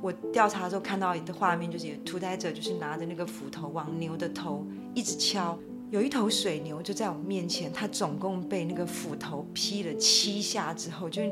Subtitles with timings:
[0.00, 5.58] 我调查的时候看到的画面，就是屠宰者就是拿着那个斧头往牛的头一直敲。
[5.92, 11.22] 有一头水牛就在我面前，它总共被那个斧头劈了七下之后，就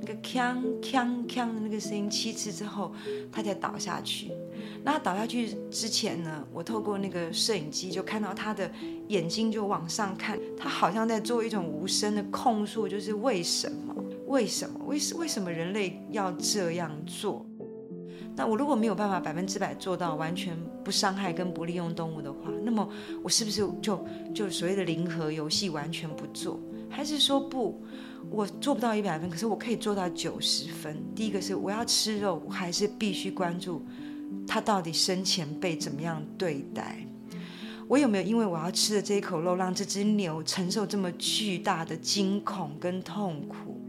[0.00, 2.92] 那个锵锵锵的那个声音七次之后，
[3.32, 4.30] 它才倒下去。
[4.84, 8.70] 那它倒下去之前呢，我透过那个摄影机就看到他的
[9.08, 13.92] 眼睛就往上看，他好像在做一种无声的控诉，就是为什么？
[14.28, 14.78] 为什么？
[14.86, 17.44] 为什为什么人类要这样做？
[18.36, 22.88] 那我如果没有办法百分之百做到完全不伤害跟不利用动物的话，那么
[23.22, 24.04] 我是不是就
[24.34, 26.60] 就所谓的零和游戏完全不做？
[26.90, 27.80] 还是说不，
[28.30, 30.96] 我做不到一百分，可是我可以做到九十分？
[31.14, 33.84] 第一个是我要吃肉，我还是必须关注
[34.46, 37.06] 它到底生前被怎么样对待？
[37.86, 43.80] 我有没有因为我要吃的这一口肉，让这只牛承受这么巨大的惊恐跟痛苦？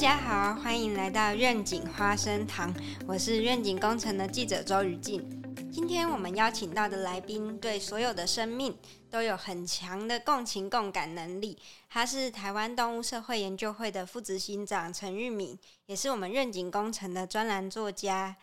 [0.00, 2.72] 家好，欢迎来到愿景花生堂，
[3.06, 5.22] 我是愿景工程的记者周雨静。
[5.70, 8.74] 今天我们邀请到的来宾，对所有的生命
[9.10, 11.58] 都有很强的共情共感能力。
[11.90, 18.34] 他是台湾动物社会研究会的副执行长陈玉敏，也是我们愿景工程的专栏作家。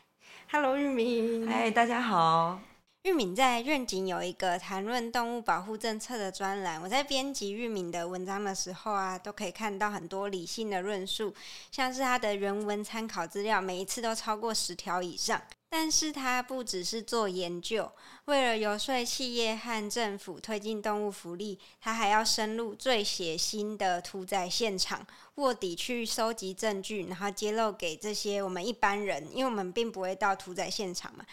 [0.51, 1.49] Hello，玉敏。
[1.49, 2.59] 嗨，大家好。
[3.03, 11.33] 玉敏在愿景有一个谈论动物保护政策的专栏，我在编辑玉敏的文章的时候啊，都可以看到很多理性的论述，
[11.71, 15.41] 像是他的原文参考资料，每一次都超过十条以上。
[15.69, 17.91] 但是他不只是做研究，
[18.25, 31.25] 为了游说企业和政府推进动物福利，他还要深入最血腥的屠宰现场，卧底去收集证据，然后揭露给这些我们一般人，因为我们并不会到屠宰现场嘛。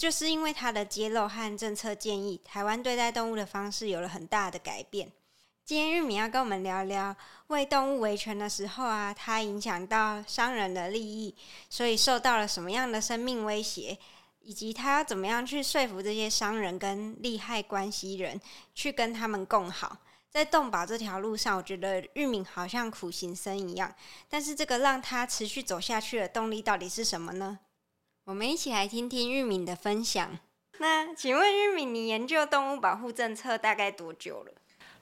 [0.00, 5.12] 就是因为他的揭露和政策建议，台湾对待动物的方式有了很大的改变。
[5.62, 7.14] 今天玉米要跟我们聊聊
[7.48, 11.36] 为动物维权的时候啊，它影响到商人的利益，
[11.68, 13.98] 所以受到了什么样的生命威胁，
[14.40, 18.40] 以及他要怎么样去说服这些商人跟利害关系人
[18.74, 19.98] 去跟他们共好。
[20.30, 23.94] 在动保这条路上，我觉得玉米好像苦行僧一样，
[24.30, 27.58] 但是这个让他持续走下去的动力到底是什么呢？
[28.26, 30.38] 我们一起来听听玉敏的分享。
[30.78, 34.52] 那请问玉敏，你研究动物保护政策大概多久了？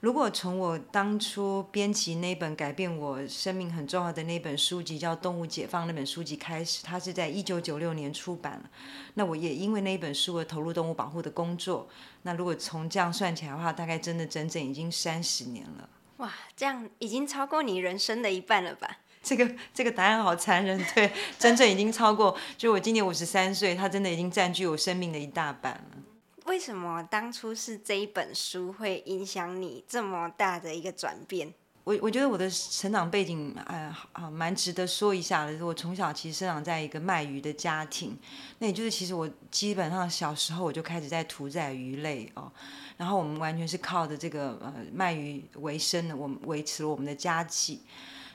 [0.00, 8.70] 如果从我当初编辑那本改变我生命很重要的那本书籍叫《动物解放》那本书籍开始，它是在一九九六年出版了。
[9.14, 11.88] 那我也因为那本书而投入动物保护的工作。
[12.22, 15.90] 那如果从这样算起来的话，大概真的整整已经三十年了。
[16.18, 18.98] 哇，这样已经超过你人生的一半了吧？
[19.28, 25.98] 这个 这个答案好残忍，对，真正已经超过，就我今年五十三岁，他真的已经占据我生命的一大半了。
[26.46, 31.52] 为什么当初是这一本书会影响你这么大的一个转变？
[31.84, 35.64] 我我觉得我的成长背景，哎，好蛮值得说一下的。
[35.64, 38.16] 我从小其实生长在一个卖鱼的家庭，
[38.58, 42.50] 那也就是其实我基本上小时候我就开始在屠宰鱼类哦，
[42.96, 47.80] 然后我们完全是靠着这个呃卖鱼为生的，我们维持了我们的家计。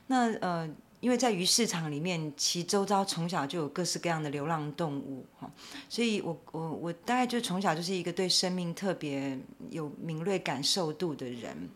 [0.07, 0.69] 那呃，
[0.99, 5.51] 因为在鱼市场里面，其周遭从小就有各式各样的流浪动物哈，
[5.89, 9.37] 所以我我我大概就从小就是一个对生命特别
[9.69, 11.69] 有敏锐感受度的人。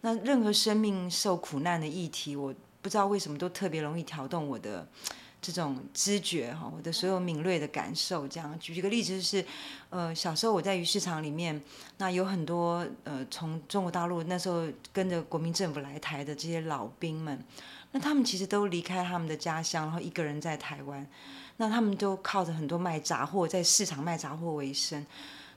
[0.00, 4.86] 那任何生命受苦难的议题，我不知道为什么都特别容易挑动我的
[5.42, 8.26] 这种知觉哈，我的所有敏锐的感受。
[8.26, 9.44] 这样举一个例子，就是
[9.90, 11.60] 呃，小时候我在鱼市场里面，
[11.98, 17.44] 那有很多呃从中国大陆那时候跟着国民政府来台的这些老兵们。
[17.90, 21.06] 那他们其实都离开他们的家乡，然后一个人在台湾。
[21.58, 25.04] 那他们都靠着很多卖杂货，在市场卖杂货为生。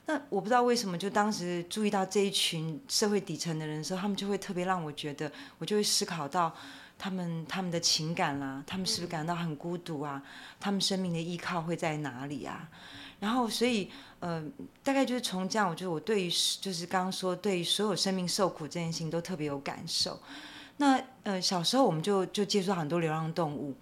[0.06, 6.54] 那我不知道为什么，就当时注意到这一群社会底层的人的时候，他们就会特别让我觉得，我就会思考到
[6.96, 10.22] 他们他们的情感啦，他们是不是感到很孤独啊？
[10.60, 12.68] 他们生命的依靠会在哪里啊？
[13.18, 13.90] 然后，所以
[14.20, 14.44] 呃，
[14.84, 16.30] 大概就是从这样，我觉得我对于
[16.60, 20.20] 就是刚刚说对于所有生命受苦这件事情都特别有感受。
[20.76, 23.74] 那呃，小时候我们就就接触到很多流浪动物。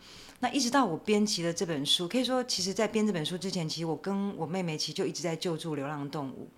[0.44, 6.50] 那一直到我编辑了这本书，可以说，其实在编这本书之前，其实我跟我妹妹其实就一直在救助流浪动物。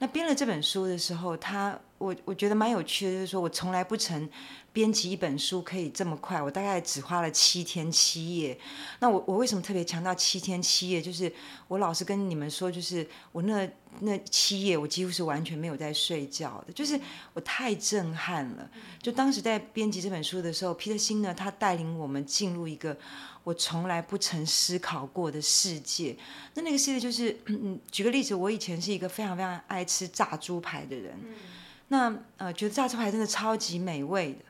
[0.00, 4.26] 那编了这本书的时候，她我我觉得蛮有趣的，就是说我从来不曾
[4.72, 8.58] 编辑一本书可以这么快，我大概只花了七天七夜。
[9.00, 11.02] 那我我为什么特别强调七天七夜？
[11.02, 11.30] 就是
[11.68, 13.68] 我老是跟你们说，就是我那
[14.00, 16.98] 那七夜，我几乎是完全没有在睡觉的，就是
[17.34, 18.70] 我太震撼了。
[19.02, 22.96] 就当时在编辑这本书的时候，皮特辛呢，他带领我们进入一个。
[23.42, 26.14] 我从来不曾思考过的世界，
[26.52, 31.18] 那那个世界就是，嗯，举个例子，我以前是一个非常非常爱吃炸猪排的人，
[31.92, 34.44] 那呃，觉得炸猪排真的超级美味的。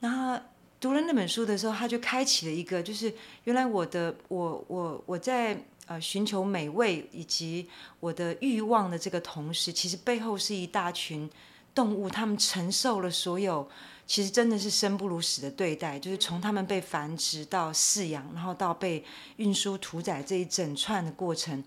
[0.00, 0.38] 然后
[0.78, 3.12] 读了那本书的时候，他就开启了一个，就是
[3.44, 7.68] 原来我的我我我在呃寻求美味以及
[7.98, 11.28] 我的欲望的这个同时，其实背后是一大群
[11.74, 13.68] 动物，他们承受了所有。
[14.06, 19.04] 其实真的是生不如死的对待，就是从他们被繁殖到饲养，然后到被
[19.36, 21.62] 运输屠宰这一整串的过程，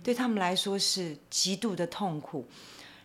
[0.00, 2.46] 对他们来说是极度的痛苦。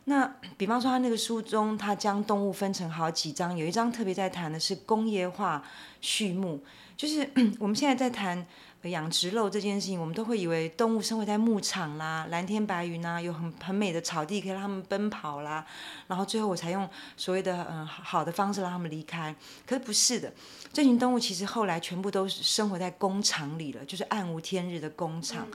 [0.05, 0.25] 那
[0.57, 5.63] 比方说，他那个书中，他将动物分成好几章，有一章特别在谈的是工业化
[6.01, 6.63] 畜牧，
[6.97, 7.29] 就是
[7.59, 8.45] 我们现在在谈。
[8.89, 15.65] 养殖肉这件事情，我们都会以为动物生活在牧场啦，蓝天白云啦，有很很美的草地可以让它们奔跑啦，
[16.07, 16.85] 然后最后我才用
[17.15, 19.33] 所谓的嗯好的方式让它们离开。
[19.65, 20.33] 可是不是的，
[20.73, 25.47] 这群动物其实后来全部都是生活在工厂里了，就是暗无天日的工厂。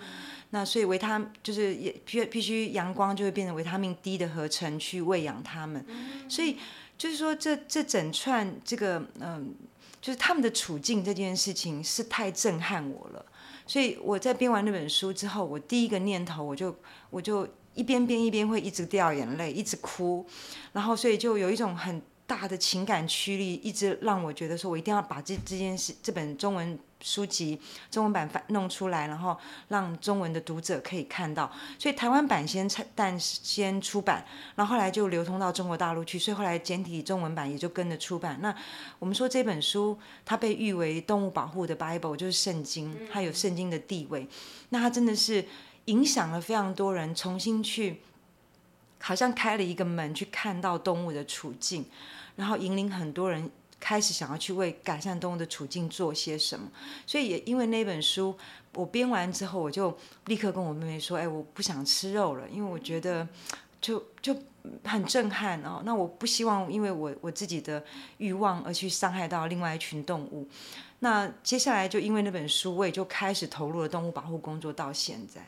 [0.51, 5.85] 那所以维他就是也必必须阳光就会变成维他命 D 的合成去喂养它们。
[6.29, 6.57] 所以
[6.97, 9.55] 就是说这这整串这个嗯。
[10.01, 13.27] 就是他们的处境这件事情是太震撼我了，
[13.67, 16.75] 所以我在编完那本书之后，我第一个念头我就
[17.11, 20.25] 我就一边编一边会一直掉眼泪，一直哭，
[20.73, 26.79] 然后所以就有一种很大的情感驱力，一直让我觉得说我一定要把这这件事这本中文。
[27.01, 27.61] 书籍
[27.91, 29.37] 中文版翻弄出来，然后
[29.69, 31.51] 让中文的读者可以看到。
[31.79, 34.25] 所以台湾版先但先出版，
[34.57, 38.39] 然后后来就流通到中国大陆去，所以后来简体中文版也就跟着出版。
[38.41, 38.55] 那
[38.99, 44.27] 我们说这本书它被誉为动物保护的 Bible，就是圣经，它有圣经的地位。
[44.71, 45.45] 那它真的是
[45.85, 48.01] 影响了非常多人，重新去
[49.01, 51.85] 好像开了一个门，去看到动物的处境，
[52.35, 53.49] 然后引领很多人。
[53.81, 56.69] 开始想要去为改善动物的处境做些什么，
[57.07, 58.37] 所以也因为那本书
[58.75, 59.97] 我编完之后，我就
[60.27, 63.27] 立刻跟我妹妹说：“哎，我不想吃肉了，因为我觉得
[63.81, 64.37] 就就
[64.85, 65.83] 很震撼哦。
[65.85, 67.85] 那我不希望因为我我自己的
[68.19, 70.49] 欲望而去伤害到另外一群动物。
[71.01, 75.41] 那接下来就因为那本书，我也就开始投入了动物保护工作，到现在。”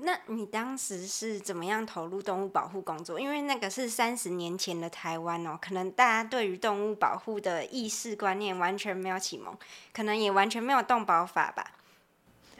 [0.00, 3.18] 那你当时是怎么样投入动物保护工作？
[3.18, 9.56] 因为那个是三十年前的台湾哦，可能大家对于动物保护的意识观念完全没有启蒙，
[9.92, 11.72] 可能也完全没有动保法吧。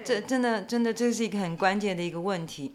[0.05, 2.75] 这真的真的这是一个很关键的一个问题。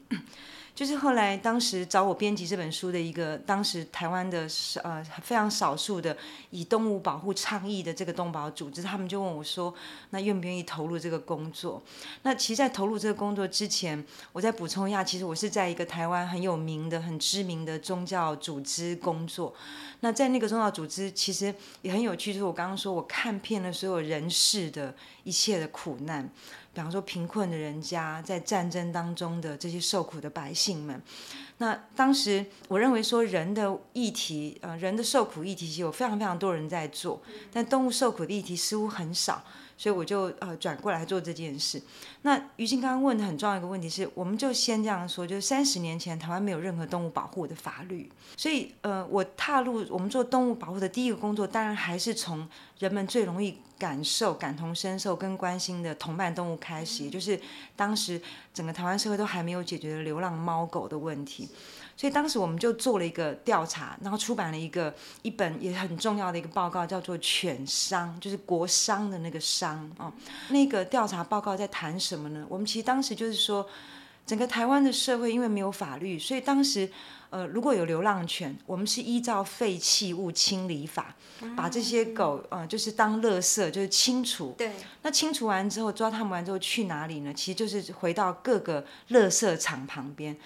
[0.82, 4.48] 就是后来，当时找我编辑这本书的一个，当时台湾的
[4.82, 6.18] 呃非常少数的
[6.50, 9.72] 以动物保护倡议的这个动保组织，他们就问我说
[10.10, 11.84] ：“那愿不愿意投入这个工作？”
[12.24, 19.54] 那其实，在投入这个工作之前，我再补充一下，其实我是在一个台湾很有名的、很知名的宗教组织工作。
[20.00, 24.96] 那在那个宗教组织，其实也很有趣，就是我刚刚说，我看遍了所有人世的
[25.26, 26.28] 一切的苦难。
[26.74, 31.02] 比方说，贫困的人家在战争当中的这些受苦的百姓们，
[31.58, 37.22] 那当时我认为说人的议题，呃，人的受苦议题有非常非常多人在做，
[37.52, 39.44] 但动物受苦的议题似乎很少。
[39.78, 41.82] 所以我就呃转过来做这件事。
[42.22, 48.08] 那于静刚刚问的很重要一个问题是，我们就先这样说，就是三十年前台湾没有任何动物保护的法律，
[48.38, 52.48] 所以呃我踏入我们做动物保护的第一个工作，当然还是从
[52.78, 57.40] 人们最容易感受、感同身受跟关心的同伴动物开始，也就是
[57.76, 58.22] 当时
[58.54, 61.50] 整个台湾社会都还没有解决的流浪猫狗的问题。
[61.98, 70.14] 所以当时我们就做了一个调查，然后出版了一个一本也很重要的一个报告，叫做《犬商》，就是国商的那个商哦。
[70.50, 72.46] 那个调查报告在谈什么呢？
[72.48, 73.68] 我们其实当时就是说，
[74.28, 76.88] 整个台湾的社会因为没有法律，所以当时
[77.32, 81.16] 呃如果有流浪犬，我们是依照废弃物清理法，
[81.56, 84.54] 把这些狗呃就是当垃圾就是清除。
[84.56, 84.72] 对。
[85.02, 87.34] 那清除完之后抓他们完之后去哪里呢？
[87.34, 90.38] 其实就是回到各个垃圾场旁边。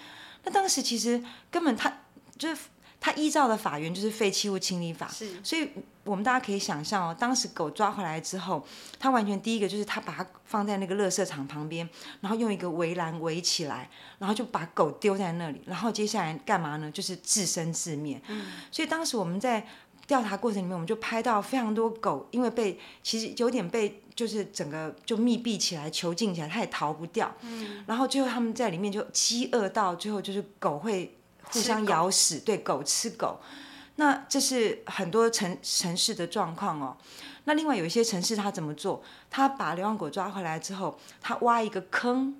[0.45, 2.01] 那当时其实根本他
[2.37, 2.61] 就是
[3.01, 5.69] 他依照的法源就是废弃物清理法，是，所以
[6.05, 8.65] 我们大家可以想象哦，当时狗抓回来之后，
[8.97, 11.89] 它完全第一个就是它把它放在那个垃圾场旁边，
[12.21, 16.89] 然后用一个围栏围起来，然后就把狗丢在那里，然后接下来干嘛呢？
[16.89, 18.21] 就是自生自灭。
[18.29, 19.67] 嗯，所以当时我们在
[20.07, 24.01] 调查过程里面，我们就拍到非常多狗，因为被其实有点被。
[24.15, 27.29] 就是整个就密闭起来、囚禁起来，它也逃不掉。
[27.41, 31.17] 嗯，然后最后他们在里面就饥饿到最后，就是狗会
[31.51, 33.37] 互相咬死，对，狗吃狗。
[33.97, 36.97] 那这是很多城城市的状况哦。
[37.45, 39.03] 那另外有一些城市，他怎么做？
[39.29, 42.35] 他把流浪狗抓回来之后，他挖一个坑。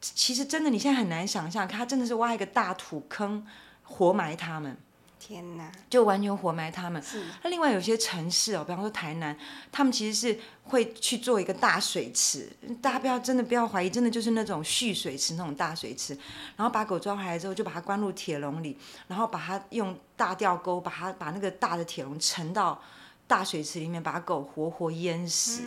[0.00, 3.46] 其实真的，你现在很难想象，他真的是挖一个大土坑，
[3.84, 4.76] 活埋他们。
[5.24, 5.70] 天哪！
[5.88, 7.00] 就完全活埋他们。
[7.00, 7.24] 是。
[7.44, 9.38] 那另外有些城市哦，比方说台南，
[9.70, 12.50] 他们其实是会去做一个大水池。
[12.82, 16.12] 大家不要真的不要怀疑，真的就是那种蓄水池那种大水池。
[16.56, 18.76] 然后把狗抓回来之后，就把它关入铁笼里，
[19.06, 22.82] 然后把它用大吊钩把它把那个大的铁笼沉到。
[23.32, 25.62] 大水池里面把狗活活淹死，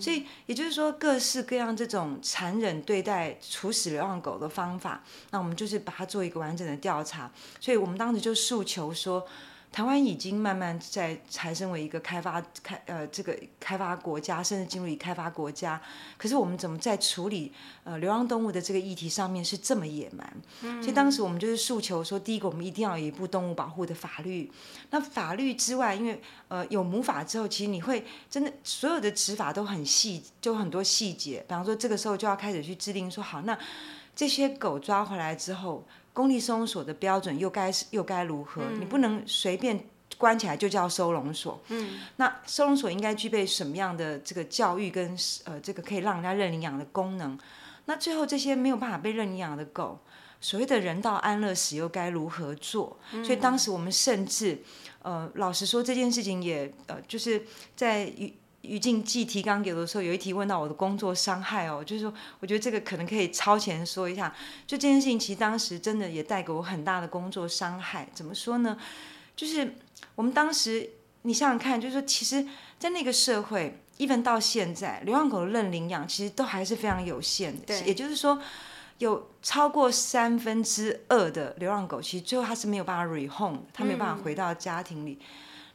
[0.00, 9.26] 所以也就是说各式各样这种残忍对待、处死流浪狗的方法，那我们就是把它做一个完整的调查，所以我们当时就诉求说。
[9.72, 15.80] 台湾已经慢慢在产生为一个开发开呃这个开发国家，甚至进入已开发国家。
[16.18, 17.52] 可是我们怎么在处理
[17.84, 20.82] 呃流浪动物的这个议题上面是这么野蛮？
[20.82, 24.50] 所以当时我们就是诉求说，第一个我们一定要有一部动物保护的法律。
[24.90, 31.44] 那法律之外，因为呃有母法之后，其实你会真的所有的执法都很细，就很多细节。
[31.46, 33.56] 比方说这个时候就要开始去制定说，好，那
[34.16, 35.86] 这些狗抓回来之后。
[36.12, 38.62] 公立收容所的标准又该又该如何？
[38.78, 39.84] 你不能随便
[40.18, 41.60] 关起来就叫收容所。
[41.68, 47.38] 嗯，那收容所应该具备什么样的这个教育跟呃这个可以让人家认领养的功能？
[47.86, 49.98] 那最后这些没有办法被认领养的狗，
[50.40, 52.96] 所谓的人道安乐死又该如何做？
[53.24, 54.58] 所以当时我们甚至
[55.02, 57.42] 呃老实说这件事情也呃就是
[57.74, 58.12] 在
[58.62, 58.80] 于。
[58.80, 64.34] 静寄提纲给我的时候，有一题问到我的工作伤害哦，就是说，我觉得这个可能可以超前说一下。
[64.66, 68.08] 就这件事情，其实当时真的也带给我很大的工作伤害。
[68.14, 68.78] 怎么说呢？
[69.36, 69.74] 就是
[70.14, 70.88] 我们当时，
[71.22, 72.46] 你想想看，就是说，其实，
[72.78, 77.66] 在那个社会，even 到现在，流浪狗的认领养其实都还是非常有限的。
[77.66, 77.82] 对。
[77.82, 78.40] 也就是说，
[78.98, 85.18] 有超过三分之二的流浪狗，其实最后它是没有办法 rehome，它没有办法回到家庭里。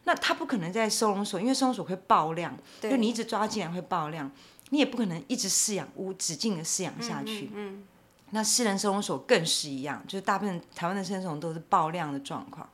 [0.06, 4.32] 那他不可能在收容所，因为收容所会爆量，就你一直抓进来会爆量，
[4.70, 7.50] 你也不可能一直饲养无止境的饲养下去。
[7.54, 7.84] 嗯，
[8.30, 12.70] 那私人收容所更是一样，就是大部分台湾的收容所都是爆量的状况。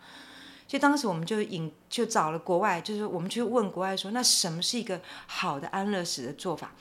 [0.68, 6.72] 所以当时我们就引就找了国外，就是我们去问国外说，那什么是一个好的安乐死的做法？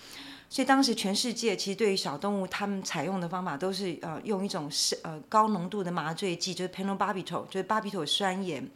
[0.49, 8.69] 所以当时全世界其实对于小动物，他们采用的方法都是呃用一种是呃高浓度的麻醉剂，就是 pentobarbital，就是巴比妥酸盐。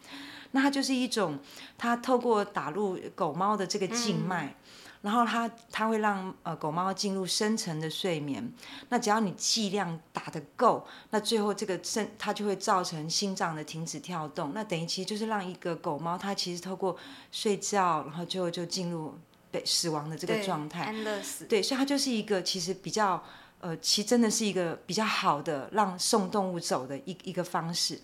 [0.55, 1.37] 那它就是一种，
[1.77, 4.55] 它透过打入狗猫的这个静脉，
[5.03, 8.53] 然后它它会让呃狗猫进入深层的睡眠。
[8.89, 14.53] 那只要你剂量打得够，那最后这个肾它就会造成心脏的停止跳动。
[14.55, 16.97] 那等于其实就是让一个狗猫它其实透过
[17.33, 19.13] 睡觉，然后最后就进入
[19.51, 20.85] 被死亡的这个状态。
[20.85, 21.47] 安乐死。
[21.47, 23.21] 对，所以它就是一个其实比较
[23.59, 28.01] 呃，其实真的是一个比较好的让送动物走的一一个方式。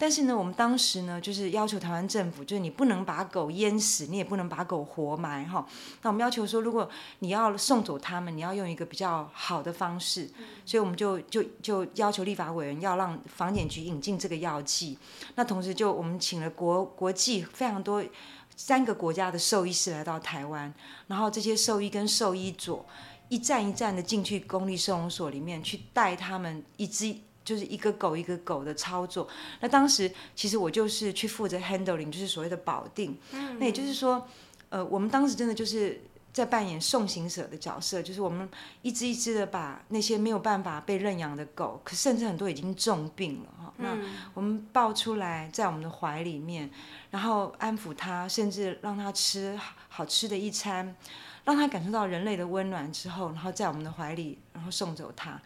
[0.00, 5.66] 但是呢，我们当时呢，就是要求台湾政府，就是你不能把狗淹死，你也不能把狗活埋，哈。
[6.00, 6.88] 那我们要求说，如果
[7.18, 10.30] 你要送走他们，你要用一个比较好的方式，
[10.64, 14.96] 所以我们就就就要求立法委员要让防检局引进这个药剂。
[15.34, 18.02] 那同时就我们请了国国际非常多
[18.56, 20.72] 三个国家的兽医师来到台湾，
[21.08, 22.82] 然后这些兽医跟兽医组
[23.28, 27.14] 一站一站的进去公立收容所里面去带他们一只。
[27.50, 29.26] 就是一个狗一个狗的操作，
[29.58, 33.18] 那当时其实我就是去负责 handling，就是所谓的保定。
[33.32, 34.24] 嗯，那也就是说，
[34.68, 36.00] 呃，我们当时真的就是
[36.32, 38.48] 在扮演送行者的角色，就是我们
[38.82, 43.98] 一只一只的把那些没有办法被认养的狗，可甚至很多已经重病了哈，那
[44.32, 46.70] 我们抱出来在我们的怀里面，
[47.10, 50.94] 然后安抚它，甚至让它吃好吃的一餐，
[51.44, 55.40] 让它感受到人类的温暖之后，然后在我们的怀里，然后送走它。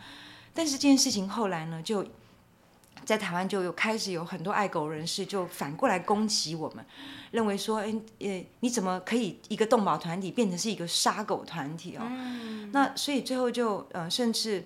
[0.55, 2.07] 但是这件事情后来呢，就
[3.05, 6.83] 在台湾就有开始有很多爱狗人士就反过来攻击我们，
[7.33, 12.03] 认为说，哎，呃，你怎么可以一个动保团体变成是一个杀狗团体哦？
[12.73, 14.65] 那所以最后就呃，甚至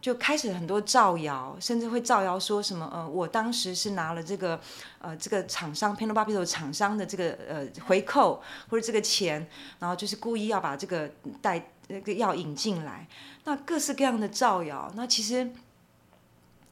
[0.00, 4.60] 就开始很多造谣，甚至会造谣说什么呃，我当时是拿了这个
[4.98, 9.46] 呃这个厂商 p a n o b a b i t o 厂商的这个呃回扣或者这个钱，
[9.78, 11.08] 然后就是故意要把这个
[11.40, 13.06] 带那个要引进来。
[13.44, 15.50] 那各式各样的造谣，那其实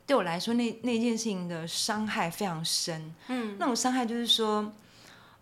[0.07, 3.15] 对我来说，那那件事情的伤害非常深。
[3.29, 4.73] 嗯，那种伤害就是说，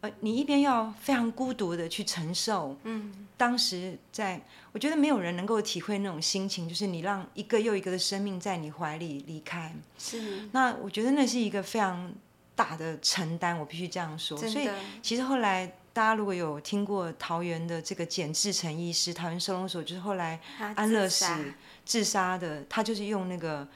[0.00, 2.76] 呃，你一边要非常孤独的去承受。
[2.84, 4.40] 嗯，当时在，
[4.72, 9.74] 我觉得没有人能够体会那种心情，就是你让一个又一个的生命在你怀里离开。
[9.98, 10.48] 是。
[10.52, 12.12] 那我觉得那是一个非常
[12.54, 14.36] 大的承担，我必须这样说。
[14.36, 14.68] 所以，
[15.02, 15.72] 其实后来。
[15.92, 20.40] 大家如果有听过桃园的这个简志成医师，桃园收容所就是后来
[20.74, 21.26] 安乐死
[21.84, 23.68] 自杀的，他就是用那个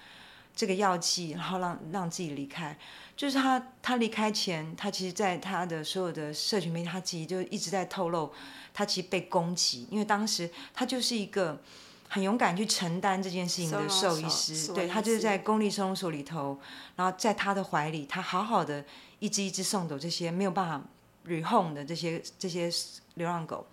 [0.55, 2.77] 这个药剂，然后让让自己离开。
[3.17, 8.33] 就是他他离开前，他其实在他的所有的社群媒体，他自己就一直在透露，
[8.73, 11.61] 他其实被攻击，因为当时他就是一个
[12.09, 15.19] 很勇敢去承担这件事情的兽医师，对他就是。
[15.19, 16.59] 在公立收容所里头，
[16.95, 18.85] 然后在他的怀里，他好好的
[19.19, 20.83] 一只一只送走这些没有办法
[21.27, 22.71] rehome 的这些这些
[23.15, 23.67] 流浪狗，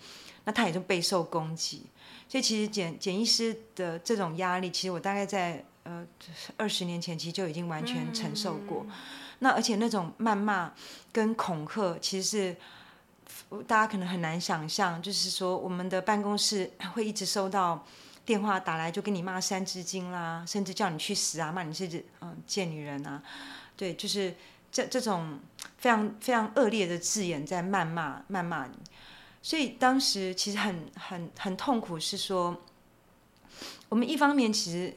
[0.45, 1.83] 那它也就备受攻击。
[2.27, 6.05] 所以其实简简医师的这种压力，其实我大概在呃
[6.57, 8.85] 二十年前其实就已经完全承受过。
[9.39, 10.73] 那而且那种谩骂
[11.11, 12.55] 跟恐吓，其实是
[13.67, 17.85] 大家可能很难想象，就是说我们的办公室会一直收到
[18.25, 23.21] 电话打来，就跟你骂三字经啦，甚至叫你去死啊，骂你是嗯贱女人啊，
[23.75, 24.33] 对，就是
[24.73, 25.39] 这这种
[25.77, 28.73] 非常非常恶劣的字眼在谩骂谩骂你。
[29.41, 32.61] 所以当时其实很很很痛苦，是说
[33.87, 34.93] 我们一方面其实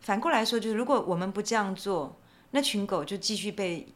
[0.00, 2.16] 反过来说，就是如果我们不这样做。
[2.52, 3.86] 那群狗就继续被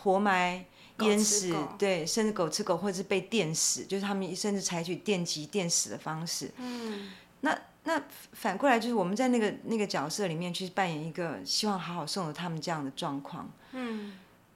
[0.00, 0.64] 活埋、
[1.00, 6.50] 淹死，对，甚至狗吃狗，或者是被电死，就是他们甚至采取电击、电死的方式。
[6.56, 7.10] 嗯，
[7.40, 8.00] 那那
[8.32, 13.50] 反过来就是我们在那个那个角色里面去扮演一个希望好好送走他们这样的状况。
[13.72, 14.12] 嗯，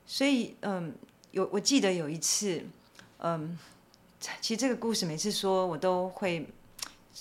[0.06, 0.94] 所以嗯，
[1.30, 2.64] 有我记得有一次，
[3.18, 3.58] 嗯，
[4.40, 6.46] 其实这个故事每次说我都会。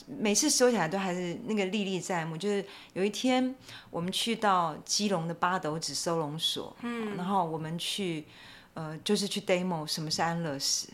[0.07, 2.35] 每次说起来都还是那个历历在目。
[2.35, 3.53] 就是有一天
[3.91, 8.25] 我们去到基隆的八斗子收容所，嗯，然后我们去，
[8.73, 10.89] 呃，就是去 demo 什么是安乐死。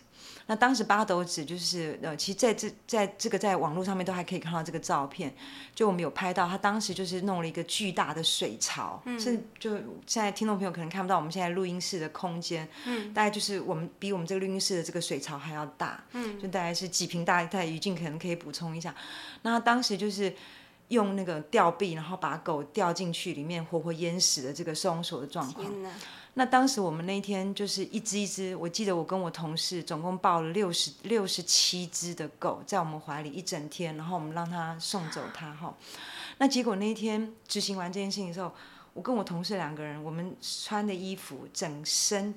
[0.50, 5.32] 那当时八斗子就是呃，其实在这在这个在网络上面都还可以看到这个照片，
[5.76, 9.20] 就我们有拍到他当时就是弄了一个巨大的水槽，嗯。
[9.20, 9.76] 是就
[10.08, 18.96] 现在听众朋友可能看不到我们现在录音室的空间，嗯，大概就是我们比我们这个录音室的这个水槽还要大，嗯，就大概是几平大，概于静可能可以补充一下。
[19.44, 20.34] 那他当时就是
[20.90, 25.66] 用那个吊臂，然后把狗吊进去里面活活淹死的这个收容所的状况。
[26.36, 35.76] 那当时我们那一天就是一只一只，我记得我跟我同事总共抱了六十六十七只的狗在我们怀里一整天，然后我们让它送走它哈。
[36.38, 38.52] 那结果那一天执行完这件事情的时候，
[38.94, 42.34] 我跟我同事两个人，我们穿的衣服整身，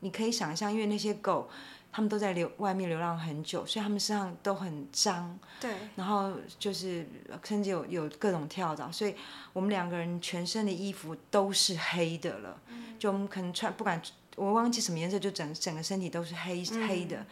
[0.00, 1.48] 你可以想象，因为那些狗。
[1.96, 5.38] 他们都在流外面流浪很久，所以他们身上都很脏。
[5.60, 5.72] 对。
[5.94, 7.06] 然后就是
[7.44, 9.14] 甚至有有各种跳蚤，所以
[9.52, 12.60] 我们两个人全身的衣服都是黑的了。
[12.66, 12.98] 嗯。
[12.98, 14.02] 就我们可能穿不管
[14.34, 17.24] 我忘记什么颜色，就整整个身体都是黑黑的，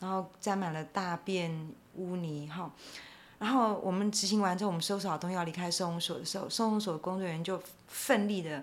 [0.00, 2.70] 然后沾满了大便污泥哈。
[3.38, 8.62] 然后我们执行完之后，我们收拾好东西要离开收容所的时候，收容所的工作人员就奋力的。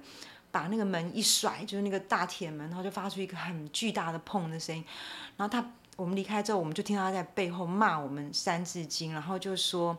[0.57, 4.83] 把那个门一甩，就是那个大铁门，然后就发出一个很巨大的砰的声音。
[5.35, 5.63] 然后他，
[5.95, 9.95] 我们离开之后，我们就听到他在背后骂我们《三字经》，然后就说。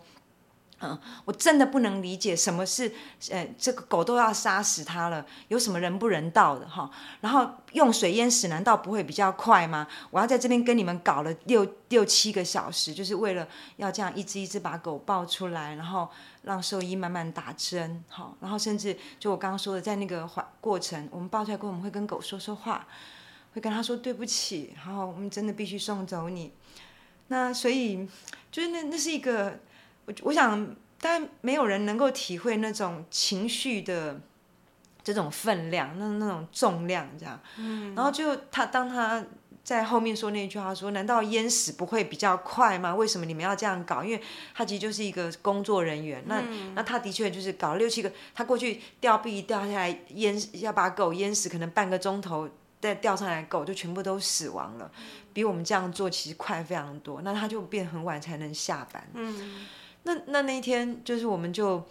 [0.81, 2.93] 嗯，我真的不能理解什么是，
[3.31, 6.89] 呃，这个狗都要杀死它了，有什么人不人道的哈？
[7.21, 9.89] 然后用水淹死，难道不会比较快吗？
[10.13, 16.09] 我要在这边跟你们搞了六六七个小时，就是为了要这样一只一只把狗抱出来，然后
[16.43, 22.87] 让兽医慢慢打针，好，然后甚至就我刚刚说的，在那个环过程，我们抱出来过后，我们会跟狗说说话，
[23.53, 26.53] 会跟他说对不起，然后我们真的必须送走你。
[27.27, 28.09] 那所以
[28.53, 29.59] 就是那那是一个。
[30.09, 34.19] 我我想，但没有人能够体会那种情绪的
[35.05, 37.39] 这种分量，那那种重量，这样。
[37.59, 37.95] 嗯。
[37.95, 39.23] 然后就他当他
[39.63, 42.95] 在后面说那句话说：“难道淹死不会比较快吗？
[42.95, 44.23] 为什么你们要这样搞？”因为
[44.55, 46.43] 他其实就是一个工作人员，那
[46.75, 52.49] 那他的确就是搞了六七个，他过去吊臂掉下来淹，要把狗淹死，可能半个钟头
[52.81, 54.91] 再吊上来，狗就全部都死亡了。
[55.35, 57.21] 比我们这样做其实快非常多。
[57.21, 59.07] 那他就变很晚才能下班。
[59.13, 59.67] 嗯。
[60.09, 61.85] 那那那一天，就是我们就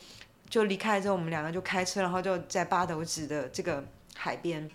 [0.50, 3.84] 就离开之后，我们两个就开车，然后就在八斗子的这个
[4.16, 4.68] 海边，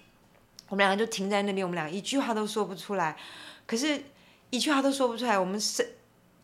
[0.68, 3.16] 我们两个就停在那边，我们俩一句话都说不出来，
[3.66, 4.00] 可是
[4.50, 5.96] 一句话都说不出来，我们是，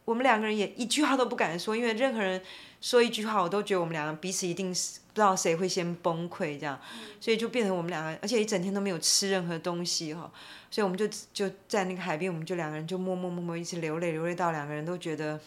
[0.04, 2.42] 我们两个人也一句话都不敢说，因为任何人
[2.80, 6.80] 说一句话，我都觉得我们两个彼此一定是不知道谁会先崩溃这样，
[7.20, 10.28] 所以就变成我们两个，而且一整天都没有吃任何东西哈，
[10.68, 15.38] 所以我们就就在那个海边，我们就两个人就默默默默一直流泪，流泪到两个人都觉得。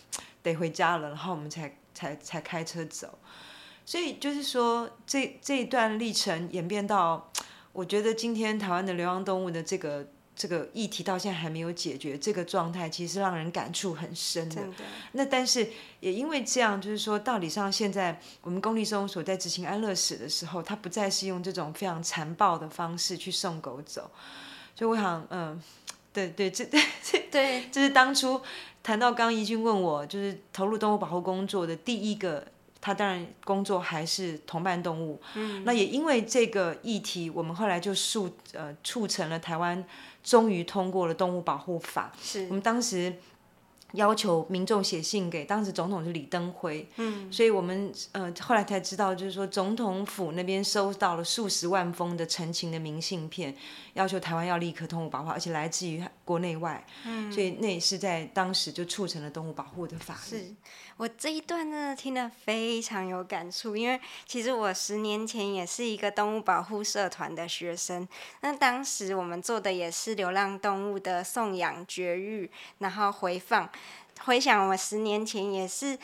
[0.43, 3.19] 得回家了，然后我们才才才开车走，
[3.85, 7.31] 所以就是说，这这一段历程演变到，
[7.73, 14.63] 我觉得今天台湾的流浪动物的这个这个议题到现在还没有解决，这个状态其实让人感触很深的。
[15.11, 24.09] 那但是也因为这样，就是说，道理上现在我们公立收容所在执行安乐死的时候，它不再是用这种非常残暴的方式去送狗走，
[24.73, 25.61] 所以我想，嗯，
[26.11, 26.65] 对对，这
[27.03, 28.41] 这对，这是当初。
[28.83, 32.45] 谈到刚怡君问我，就是投入动物保护工作的第一个
[32.79, 35.21] 他当然工作还是同伴动物。
[35.35, 39.83] 嗯，那也因为这个议题，我们后来就促呃促成了台湾
[40.23, 42.11] 终于通过了动物保护法。
[42.21, 43.13] 是我们当时。
[43.93, 53.55] 要求民众写信给当时总统是李登辉，嗯，所以我们呃后来才知道，就是说总统府那边收到了数十万封的陈情的明信片，
[53.93, 60.37] 要求台湾要立刻动物保护，而且来自于国内外，嗯，所以那也是在当时就促成了动物保护的法律。
[60.37, 60.55] 是
[61.01, 68.07] 我这一段呢听得非常有感触，因为其实我十年前也是一个动物保护社团的学生，
[68.41, 73.67] 那当时我们做的也是流浪动物的送养、绝育，然后回放。
[74.25, 75.97] 回想我十年前也是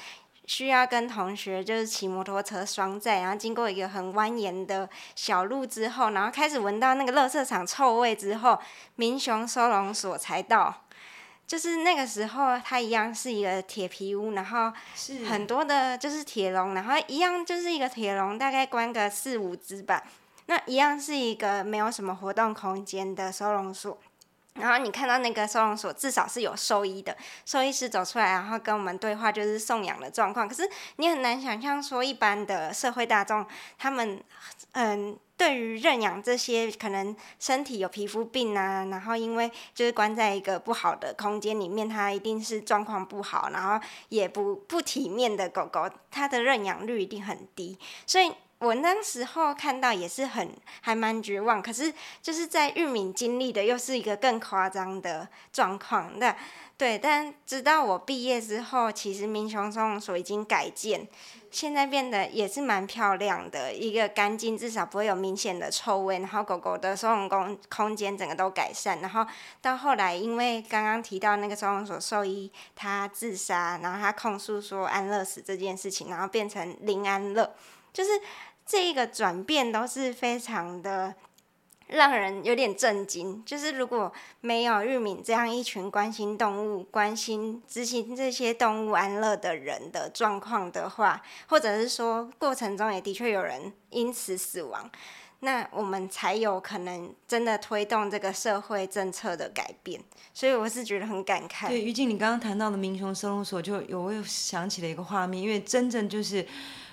[0.47, 8.59] 需要跟同学就是骑摩托车双载，然后经过一个很蜿蜒的小路之后，然后开始闻到那个垃圾场臭味之后，
[8.95, 10.86] 民雄收容所才到。
[11.47, 14.71] 就是那个时候，它一样是一个铁皮屋，然后
[15.29, 20.03] 很多的就是铁笼，然后一样就是一个铁笼，大概关个四五只吧。
[20.47, 23.97] 那一样是一个没有什么活动空间的收容所。
[24.59, 27.15] 然后你看到那个收容所，至少是有兽医的，
[27.45, 30.47] 兽医师走出来，然后跟我们对话，就是送养的状况。
[30.47, 33.45] 可是你很难想象说，一般的社会大众，
[33.77, 34.21] 他们
[34.73, 48.31] 嗯，对于认养这些可能身体有皮肤病啊，然后因为就是关在一个不好的空间里面，它一定是状况不好，然后也不不体面的狗狗，它的认养率一定很低，所以。
[48.59, 50.49] 我那时候看到也是很
[50.81, 56.17] 还蛮绝望，可是就是在玉敏经历的又是一个更夸张的状况。
[56.17, 56.35] 那
[56.75, 61.07] 对，但直到我毕业之后，其实民雄收容所已经改建，
[61.51, 66.19] 现在变得也是蛮漂亮的，一个干净，至少不会有明显的臭味。
[66.19, 68.99] 然后狗狗的收容空空间整个都改善。
[69.01, 69.25] 然后
[69.61, 77.55] 到后来，因为刚刚提到那个收容所兽医他自杀，然后他控诉说安乐死这件事情，然后变成零安乐。
[77.93, 78.11] 就是
[78.67, 81.15] 这一个转变都是非常的
[81.87, 83.41] 让人有点震惊。
[83.45, 94.91] 就是如果没有玉敏这样一群关心动物、关心执行这些动物安乐的人的状况的话，或者是说过程中也的确有人因此死亡，
[95.39, 100.03] 那我们才有可能真的推动这个社会政策的改变。
[100.33, 101.69] 所以我是觉得很感慨。
[101.69, 106.45] 对于静，你刚刚谈到的民雄收容所，就有我又想起了一个画面，因为真正就是。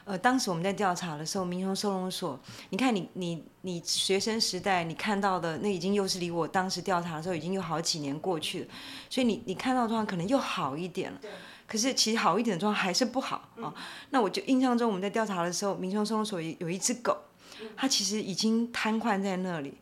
[0.04, 2.38] 呃，当时我们在调查的时候，民雄收容所，
[2.68, 8.68] 你看你你你学生时代你看到的那已经又是离我当时调查的时候已经有好几年过去了，
[9.08, 11.18] 所以你你看到的状况可能又好一点了。
[11.66, 13.72] 可是其实好一点的状况还是不好啊。
[14.10, 17.16] 那我就印象中我们在调查的时候，民雄收容所有有一只狗，
[17.74, 19.72] 它其实已经瘫痪在那里。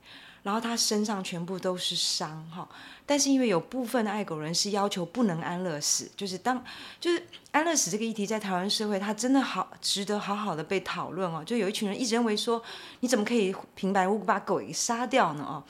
[0.42, 2.68] 然后他身上全部都是伤哈，
[3.06, 6.62] 但是因为有部分的爱狗人士要求不能安乐死，就是当
[6.98, 11.44] 就是安乐死这个议题在台湾社会，它真的好值得好好的被讨论哦。
[11.44, 12.60] 就有一群人一直认为说，
[13.00, 15.44] 你怎么可以平白无故把狗给杀掉呢？
[15.44, 15.62] 哦，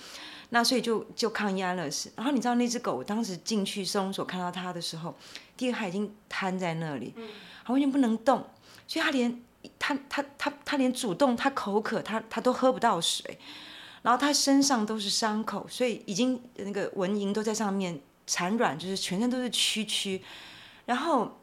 [0.49, 2.11] 那所以就就抗议安乐死。
[2.17, 5.15] 然后你知道那只狗当时进去收容所看到它的时候，
[5.55, 7.15] 第二它已经瘫在那里，
[7.67, 8.43] 它完全不能动，
[8.87, 9.43] 所以它连
[9.79, 13.39] 它它它它连主动它口渴它它都喝不到水。
[14.03, 20.21] 然后他身上都是伤口，所以已经那个蚊蝇都在上面产卵，就是全身都是蛆蛆。
[20.85, 21.39] 然后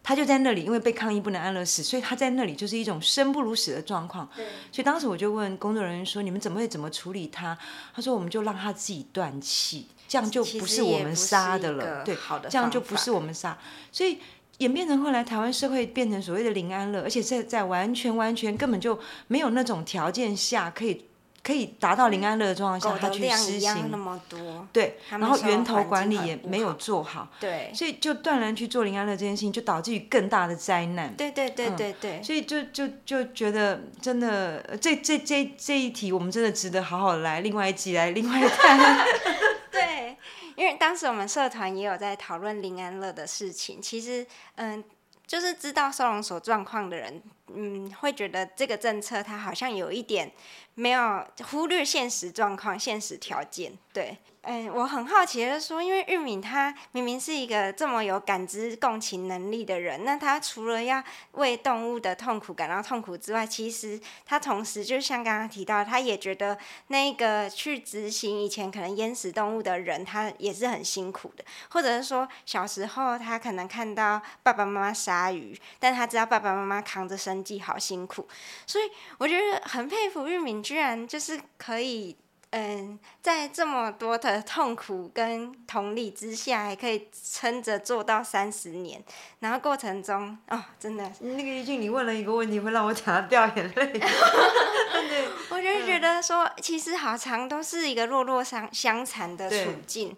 [0.00, 4.28] 他就在那里，因为被抗议不能安乐死，所以他在那里就是一种生不如死的状况。
[4.70, 7.58] 所以当时我就问工作人员说：“你们怎么会怎么处理他？”
[7.92, 12.04] 他说：“我们就让他自己断气，这样就不是我们杀的了。
[12.04, 12.16] 对，
[12.48, 13.58] 这样就不是我们杀。
[13.90, 14.18] 所以
[14.58, 21.06] 演变成后来台湾社会变成所谓的零安乐，而且在在完全完全根本就没有那种条件下可以。
[21.44, 31.12] 可以达到零安乐的状况下，他去施行那么多，对，然后源头管理也没有做好，对，所以就断然去做零安乐这件事情，就导致于更大的灾难。
[31.16, 39.04] 对对对对对，所以就就就觉得真的，这这这这一题，我们真的值得好好来另外一集来另外谈。
[39.72, 40.16] 对，
[40.54, 44.24] 因为当时我们社团也有在讨论零安乐的事情，其实
[44.54, 44.84] 嗯。
[45.32, 47.22] 就是知道收容所状况的人，
[47.54, 50.30] 嗯，会觉得这个政策它好像有一点
[50.74, 54.14] 没有忽略现实状况、现实条件，对。
[54.44, 61.00] 嗯，我很好奇的是说，因为玉敏他明明是一个这么有感知共情能力的人，那他除了要
[61.34, 78.26] 为动物的痛苦感到痛苦之外，其实他同时就像刚刚提到，他也觉得那个去执行以前可能淹死动物的人，他也是很辛苦的，或者是说小时候他可能看到爸爸妈妈杀鱼，但他知道爸爸妈妈扛着生计好辛苦，
[78.66, 82.16] 所以我觉得很佩服玉敏，居然就是可以。
[82.54, 89.02] 嗯，在这么多的痛苦跟同理之下，还可以撑着做到三十年，
[89.40, 93.86] 然后过程中哦，真的，那个玉俊，你问了一个问题，会让我讲到掉眼泪。
[93.98, 100.14] 对，我就觉得说，其实好长都是一个弱弱相相残的处境，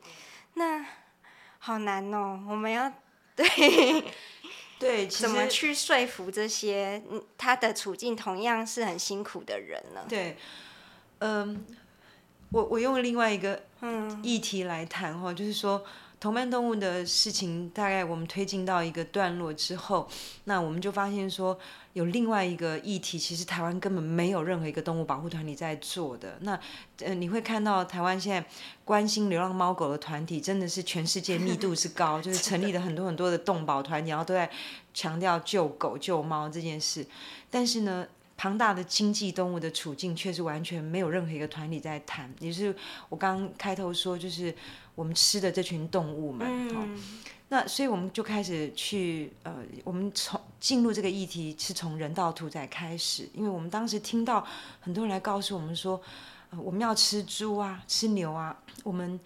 [0.54, 0.84] 那
[1.60, 2.92] 好难哦，我们要
[3.36, 4.04] 对
[4.80, 7.00] 对，怎么去说服这些
[7.38, 10.04] 他的处境同样是很辛苦的人呢？
[10.08, 10.36] 对，
[11.20, 11.64] 嗯。
[12.54, 13.60] 我我用另外一个
[14.22, 15.84] 议题来谈哈，就是说
[16.20, 20.08] 同伴动物的事情，大概我们推进到一个段落之后，
[20.44, 21.58] 那我们就发现说
[21.94, 26.38] 有另外一个议题，其实台湾根本没有任何一个动物保护团体在做的。
[26.42, 26.56] 那
[27.00, 28.46] 呃，你会看到台湾现在
[28.84, 34.48] 关心流浪猫狗的团体，真的是全世界密度是高， 就是成立了很多很多的动保团体，然后都在
[34.94, 37.04] 强调救狗救猫这件事。
[37.50, 38.06] 但是呢？
[38.36, 42.32] 庞大的经济动物的处境，却是完全没有任何一个团体在谈。
[42.40, 42.74] 也是
[43.08, 44.54] 我刚刚开头说，就是
[44.94, 46.46] 我们吃的这群动物们。
[46.48, 47.00] 嗯。
[47.48, 54.44] 那所以我们就开始去呃，我们从进入这个议题是从人道屠宰开始，因为我们当时听到
[54.80, 56.00] 很多人来告诉我们说，
[56.56, 59.20] 我们要吃猪啊，吃牛啊，我们。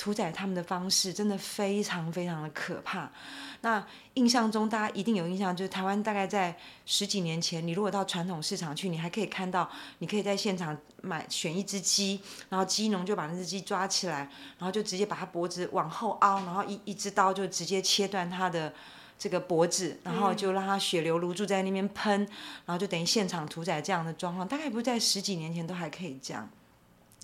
[0.00, 3.12] 屠宰他们的方式真的非常非常的可怕。
[3.60, 14.20] 那印象中，大家一定有印象，就是台湾大概在十几年前，你如果到传统市场去，你还可以看到，你可以在现场买选一只鸡，然后鸡农就把那只鸡抓起来，
[14.58, 18.72] 然后就直接把它脖子往后凹，然后一一只刀就直接切断它的
[19.18, 22.20] 这个脖子，然后就让它血流如注在那边喷，
[22.64, 26.48] 然后就等于现场屠宰这样的状况，大概不是在十几年前都还可以这样。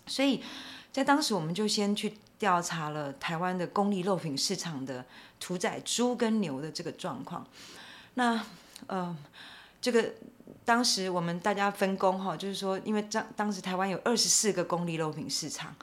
[0.08, 0.40] 所以
[0.96, 2.14] 在当时，我们就先去。
[2.38, 5.02] 调查了台湾的公立肉品市场的
[5.40, 7.46] 屠宰猪跟牛的这个状况。
[8.12, 8.38] 那
[8.88, 9.16] 呃，
[9.80, 10.12] 这个
[10.62, 15.74] 当时我们大家分工哈，就是说，因为当当时台湾有二十四个公立肉品市场，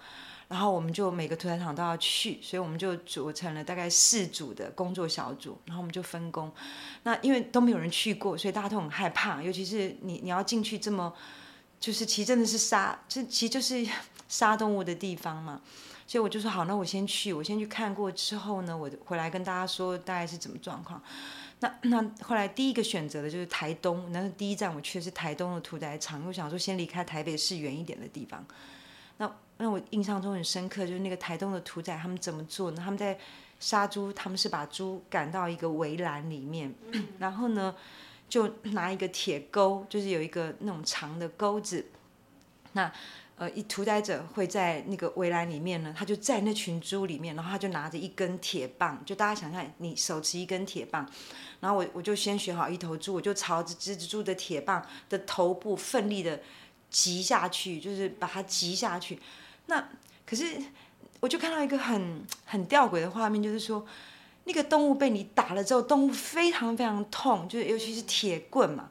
[0.48, 6.54] 然后我们就每个屠宰场都要去，所以我们就组成了大概四组的工作小组，然后我们就分工。
[7.02, 11.12] 那因为都没有人去过，所以大家都很害怕，尤其是你你要进去这么，
[11.80, 13.84] 就是其实真的是杀，这其实就是
[14.34, 15.62] 杀动物的地方嘛。
[16.08, 21.02] 所以我就说好，那我先去，我先去看过之后呢，我回来跟大家说大概是怎么状况。
[21.60, 28.44] 那那后来第一个选择的就是台东，那第一站我去的是台东的屠宰场，我想说先离开台北市远一点的地方。
[29.18, 32.82] 那那我印象中很深刻，就是那个台东的屠宰他们怎么做呢？
[32.84, 33.18] 他们在
[33.60, 36.74] 杀猪，他们是把猪赶到一个围栏里面，
[37.20, 37.74] 然后呢
[38.28, 41.86] 就拿一个铁钩，就是有一个那种长的钩子，
[42.74, 42.92] 那。
[43.44, 51.06] 呃，一屠宰者会在那个围栏里面呢，他就在那群猪里面，然后他就拿着一根铁棒，就大家想象，你手持一根铁棒，
[51.60, 56.40] 然后我我就先选好一头猪，我就朝着这只猪的铁棒的头部奋力的
[56.90, 59.20] 击下去，就是把它击下去。
[59.66, 59.90] 那
[60.26, 60.56] 可是
[61.20, 63.86] 我就看到一个很很吊诡的画面，就是说
[64.46, 68.90] 那个动物被你打了之后，动物非常非常痛，就是尤其是铁棍嘛，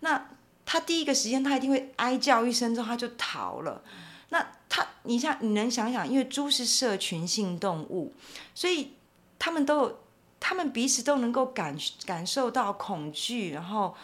[0.00, 0.28] 那。
[0.66, 3.82] 他第一个时间，他一定会哀叫一声之后，他就逃了。
[4.30, 8.12] 那他，你像你能想想，因为猪是社群性动物，
[8.54, 8.94] 所以
[9.38, 10.00] 他们都，
[10.40, 13.52] 他们彼此都能够感感受到恐惧。
[13.52, 13.94] 然后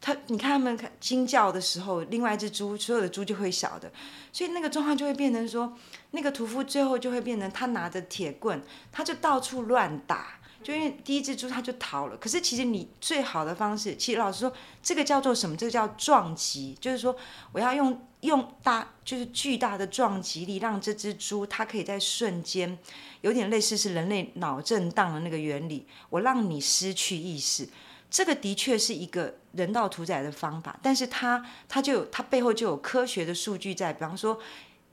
[0.00, 3.92] 他，你看他们惊叫的时候，另外一只猪，所有的猪就会晓得。
[4.32, 5.76] 所以那个状况就会变成说，
[6.12, 10.38] 那个屠夫最后就会变成他拿着铁棍，他就到处乱打。
[10.64, 15.54] 就因为第一只猪它就逃了，可是其实你最好的方式，其实老实说，这个叫做什么？
[15.54, 17.14] 这个叫撞击，就是说
[17.52, 22.78] 我要用用大，就是巨大的撞击力，让这只猪它可以在瞬间，
[23.20, 27.68] 有点类似是人类脑震荡的那个原理，我让你失去意识。
[28.10, 34.40] 这个的确是一个人道屠宰的方法，但是它它就有它背后就有科学的数据在，比方说。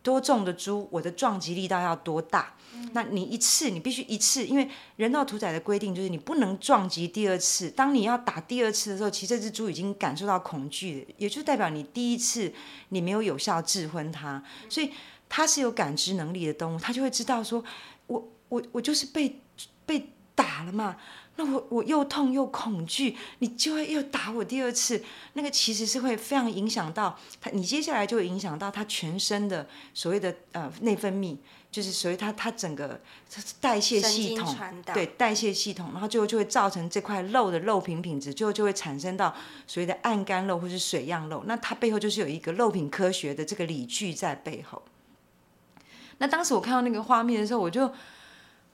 [0.04, 2.54] 多重的猪，我的撞击力道要多大？
[2.94, 7.70] 那你一次你必须一次，因为人道屠宰的规定就是你不能撞击第二次。
[7.70, 12.52] 当你要打第二次的时候，其实这只猪已经感受到恐惧，也就代表你第一次
[12.90, 14.92] 你没有有效制昏它，所以
[15.30, 17.64] 它是有感知能力的动物，它就会知道说，
[18.08, 19.40] 我我我就是被
[20.72, 20.98] 了嘛。
[21.38, 25.02] 那我我又痛又恐惧，你就会又打我第二次，
[25.34, 31.38] 那个其实是会非常影响到他，你接下来就会影响到他全身的所谓的呃内分泌，
[31.72, 33.00] 就是所谓他他整个
[33.62, 34.56] 代谢系统，
[34.94, 39.34] 对代谢系统，然后最后就会造成这块肉的肉品品质，最后就会产生到
[39.66, 44.84] 所谓的暗干肉或是水样肉，那它背后就是有一个肉品科学的这个理据在背后。
[46.18, 47.92] 那当时我看到那个画面的时候，我就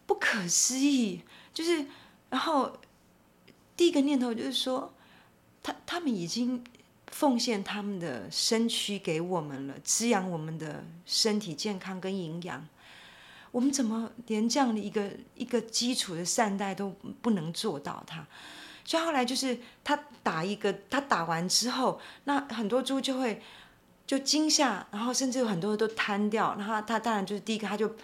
[0.08, 1.22] 不可思议，
[1.58, 1.86] 就是。
[2.30, 2.78] 然后，
[3.78, 4.94] 第一个念头就是说，
[5.64, 6.62] 他他们已经
[7.08, 12.68] 奉献他们的身躯给我们了，滋养我们的身体健康跟营养。
[13.50, 18.04] 我们怎么连这样的一个一个基础的善待都不能做到？
[18.06, 18.28] 他，
[18.84, 23.42] 所以后来就是他打一个，他打完之后，那很多猪就会
[24.06, 26.56] 就惊吓，然后甚至有很多都瘫掉。
[26.60, 27.96] 然后他当然就是第一个，他就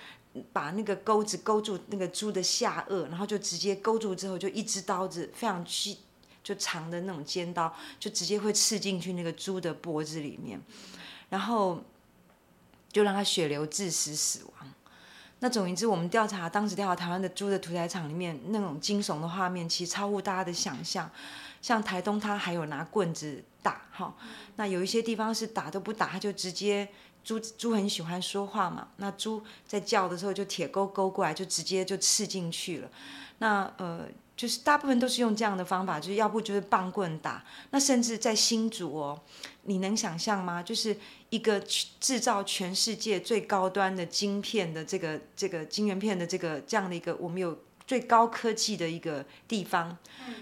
[0.52, 6.00] 把那个钩子勾住那个猪的下颚，然后就直接勾住之后，就一支刀子非常细
[6.44, 10.62] 就长的那种尖刀，就直接会刺进去那个猪的脖子里面，
[11.30, 11.84] 然后
[12.92, 14.74] 就让它血流致死死亡。
[15.40, 21.10] 那总言之，我们调查当时调查台湾的猪的屠宰场里面那种惊悚的画面，其实超乎大家的想象。
[21.62, 24.16] 像台东，他还有拿棍子打，哈。
[24.56, 26.88] 那有一些地方是打都不打，他就直接
[27.24, 28.90] 猪猪很喜欢说话嘛。
[28.98, 32.90] 那猪在叫的时候，就铁钩勾过来，就直接就刺进去了。
[33.40, 34.08] 那呃。
[34.36, 39.22] 就是大部分都是用这样的方法，就是要不就是棒棍打，那甚至在新竹哦，
[39.62, 40.62] 你能想象吗？
[40.62, 40.98] 就是
[41.30, 41.60] 一个
[42.00, 47.56] 制造全世界最高端的晶片的这个这个晶圆片的这个这样的一个，我们有
[47.86, 49.96] 最高科技的一个地方，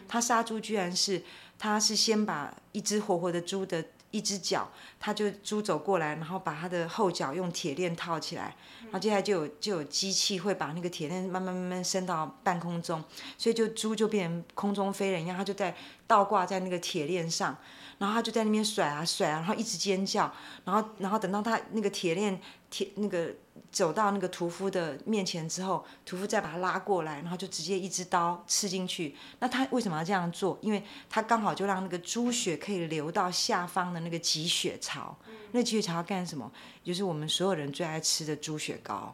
[0.08, 1.22] 他杀猪居然是
[1.60, 3.84] 他是先把一只活活的猪的。
[4.12, 4.69] 一只脚，
[5.00, 13.04] 他就猪走过来，然后把他的后脚用铁链套起来，然后接下来就有就有机器会把那个铁链慢慢慢慢升到半空中，
[13.38, 17.56] 所以就猪就变成空中飞人一样，他就在倒挂在那个铁链上，
[17.97, 20.32] 然后他就在那边甩啊甩啊，然后一直尖叫，
[20.65, 23.34] 然后然后等到他那个铁链铁那个。
[23.72, 29.16] 走到那个屠夫的面前之后，屠夫再把他拉过来，然后就直接一支刀刺进去。
[29.40, 30.58] 那他为什么要这样做？
[30.62, 35.18] 因为他刚好就让那个猪血可以流到下方的那个积血槽。
[35.52, 36.52] 那积血槽要干什么？
[36.84, 39.14] 就是我们所有人最爱吃的猪血糕。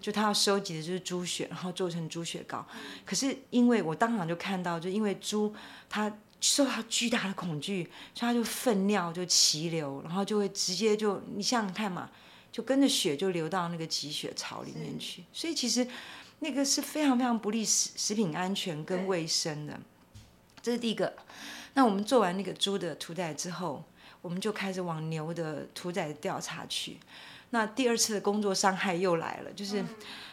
[0.00, 2.64] 就他要收集的就是猪血，然后做成猪血糕。
[3.04, 5.52] 可是因为我当场就看到，就因为猪
[5.88, 7.82] 它受到巨大的恐惧，
[8.14, 12.08] 所以它就粪尿就齐流，然后就会直接就你想想看嘛。
[12.58, 15.86] 就跟着血就流到那个积血槽里面去，所以其实
[16.40, 19.78] 那个是非常非常不利食食品安全跟卫生的。
[20.60, 21.14] 这是第一个。
[21.74, 23.84] 那我们做完那个猪的屠宰之后，
[24.20, 26.98] 我们就开始往牛的屠宰调查去。
[27.50, 29.84] 那第二次的工作伤害又来了，就是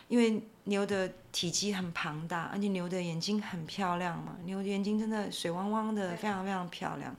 [0.07, 7.15] 因为牛的体积很庞大，而且牛的眼睛很漂亮嘛，牛的眼睛真的水汪汪的，非常非常漂亮。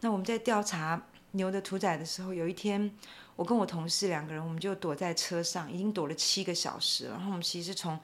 [0.00, 1.00] 那我们在调查
[1.30, 2.92] 牛的屠宰的时候，有一天。
[3.38, 7.06] 我跟我同事两个人，我们就躲在车上，已经躲了七个小时。
[7.06, 7.96] 然后我们其实从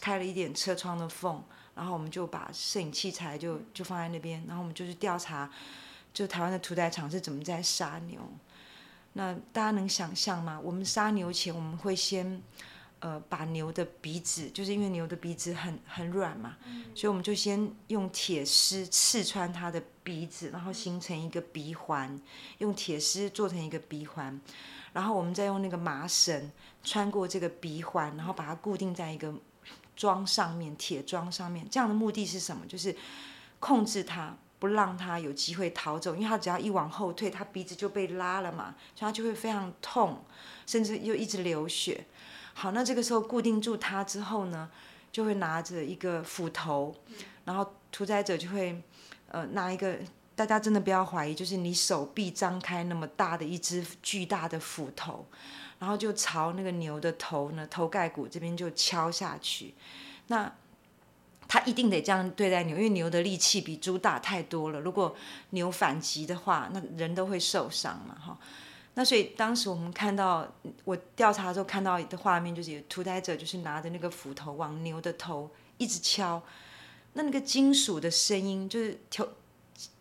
[0.00, 5.50] 开了一点车窗的缝，然后我们就把摄影器材就就放在那边，然后我们就去调查，
[6.14, 8.18] 就台湾的屠宰场是怎么在杀牛。
[9.12, 10.58] 那大家能想象吗？
[10.58, 12.42] 我们杀牛前，我们会先。
[13.00, 16.58] 呃，把牛的鼻子，就是因为牛的鼻子很很软嘛，
[16.94, 22.20] 所以我们就先用铁丝刺穿它的鼻子，然后形成一个鼻环，
[22.58, 24.38] 用铁丝做成一个鼻环，
[24.92, 26.52] 然后我们再用那个麻绳
[26.84, 29.32] 穿过这个鼻环，然后把它固定在一个
[29.96, 31.66] 桩上面，铁桩上面。
[31.70, 32.66] 这样的目的是什么？
[32.66, 32.94] 就是
[33.58, 40.22] 控制它，不让它有机会逃走，因为它只要一往后退，它鼻子就被拉了嘛，所以它就会非常痛，
[40.66, 42.04] 甚至又一直流血。
[42.52, 44.68] 好，那这个时候固定住它之后呢，
[45.10, 46.94] 就会拿着一个斧头，
[47.44, 48.82] 然后屠宰者就会，
[49.28, 49.96] 呃，拿一个，
[50.34, 55.24] 大家真的不要怀疑，就是你手臂张开那么大的一只巨大的斧头，
[55.78, 59.74] 然后就朝那个牛的头呢，头盖骨这边就敲下去。
[60.26, 60.52] 那
[61.48, 64.78] 他一定得这样对待牛，因为牛的力气比猪大太多了。
[64.80, 65.16] 如果
[65.50, 68.38] 牛反击的话，那人都会受伤嘛，哈。
[68.94, 70.46] 那所以当时我们看到，
[70.84, 76.42] 我调查的时候看到的画面，就是有屠宰者就是拿着那个斧头往牛的头一直敲，
[77.12, 79.28] 那那个金属的声音，就是头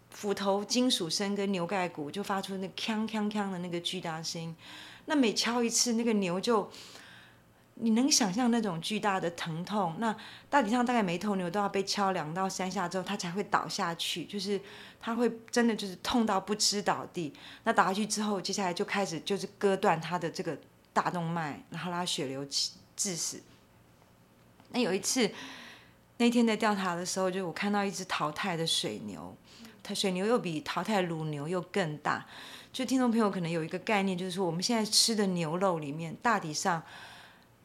[0.10, 4.56] 斧头金属声跟牛盖骨就发出那锵锵锵的那个巨大声音，
[5.06, 6.70] 那每敲一次，那个牛就。
[7.82, 9.96] 你能想象那种巨大的疼痛？
[10.00, 10.14] 那
[10.50, 14.26] 大体上大概每头牛都要被敲两到三下之后，它才会倒下去。
[14.26, 14.60] 就是
[15.02, 17.34] 它会真的就是痛到不知倒地。
[17.64, 20.58] 那倒下去之后，接下来就开始就是割断它的这个
[20.92, 22.46] 大动脉，然后让它血流
[22.96, 23.42] 致死。
[24.72, 25.30] 那有一次
[26.18, 29.36] 那天在调查的时候，就我看到一只淘汰的水牛，
[29.82, 32.26] 它水牛又比淘汰乳牛又更大。
[32.72, 36.84] 就听众朋友可能有一个概念，就是说我们现在吃的牛肉里面，大体上。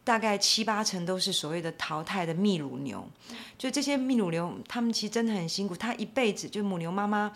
[0.05, 3.09] 大概七八成都是所谓的淘汰的泌乳牛，
[3.57, 5.75] 就这些泌乳牛，他们其实真的很辛苦。
[5.75, 7.33] 它一辈子就母牛妈妈，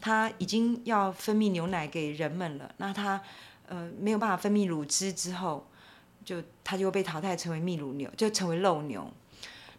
[0.00, 3.20] 它已经要分泌牛奶给人们了，那它
[3.66, 5.66] 呃没有办法分泌乳汁之后，
[6.24, 9.10] 就它就会被淘汰成为泌乳牛，就成为肉牛。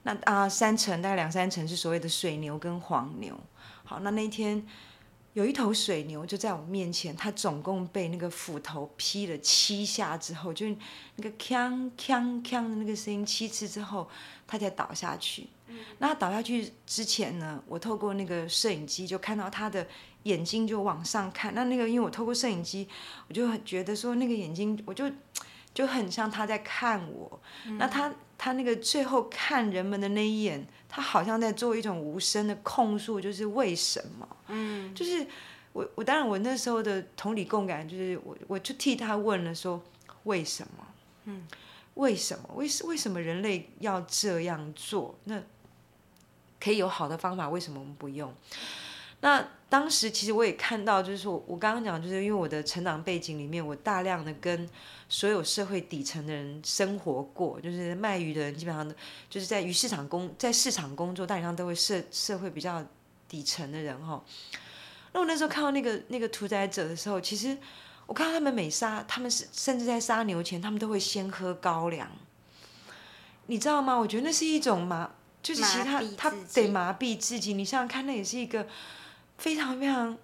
[0.03, 3.39] 那啊三成大概两三成是所谓的水牛跟黄牛。
[3.85, 4.61] 好，那那一天
[5.33, 10.67] 有一头水牛就在我面前，它总共被那个斧头劈了七下之后，就
[11.15, 14.07] 那个锵锵锵的那个声音七次之后，
[14.45, 15.47] 它才倒下去。
[15.97, 19.87] 那它倒下去之前呢，我透过那个摄影机就看到它的
[20.23, 21.55] 眼睛就往上看。
[21.55, 22.87] 那那个因为我透过摄影机，
[23.27, 25.09] 我就很觉得说那个眼睛，我就
[25.73, 27.41] 就很像他在看我。
[27.79, 34.27] 那他他那个最后看人们的那一眼，他好像在做一种无声的控诉，就是为什么？
[34.49, 35.25] 嗯，就是
[35.71, 39.81] 我我当然我那时候的同理共感，就是我我就替他问了说
[40.25, 40.87] 为什么？
[41.23, 41.47] 嗯，
[41.95, 42.47] 为什么？
[42.53, 45.15] 为为什么人类要这样做？
[45.23, 45.41] 那
[46.59, 48.31] 可以有好的方法，为什么我们不用？
[49.23, 54.69] 那当时其实我也看到，就是说我刚刚讲，就是因为我的成长背景里面，我大量的跟
[55.07, 58.93] 所有社会底层的人生活过，就是卖鱼的人，基本上都
[59.29, 62.85] 就是在鱼市场工，在市场工作，大体上都会社社会比较
[63.29, 64.21] 底层的人哈。
[65.13, 67.57] 那我那时候看到那个那个屠宰者的时候，其实
[68.05, 72.11] 我看到他们每杀，他们是甚至在杀牛前，他们都会先喝高粱，
[73.45, 73.95] 你知道吗？
[73.95, 75.09] 我觉得那是一种麻。
[75.41, 78.65] 就是其他他得麻痹自己，你想想看，那也是一个
[79.37, 80.17] 非常非常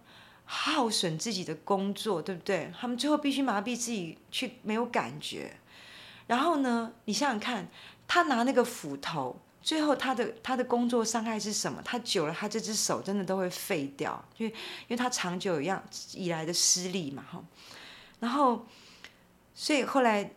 [0.45, 2.71] 耗损自己的工作，对不对？
[2.79, 5.57] 他们最后必须麻痹自己去没有感觉，
[6.27, 7.67] 然后呢，你想想看，
[8.07, 11.81] 他拿那个斧头，最后他的他的工作伤害是什么？
[11.83, 15.83] 他久了，他这只手真的都会废掉，因为因为他长久一样
[16.13, 17.43] 以来的失利嘛，哈。
[18.19, 18.65] 然后，
[19.53, 20.31] 所以后来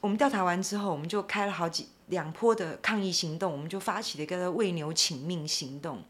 [0.00, 1.88] 我们调查完之后，我们就开了好几。
[2.08, 6.02] 两波的抗议行动，我们就发起了一个为牛请命行动。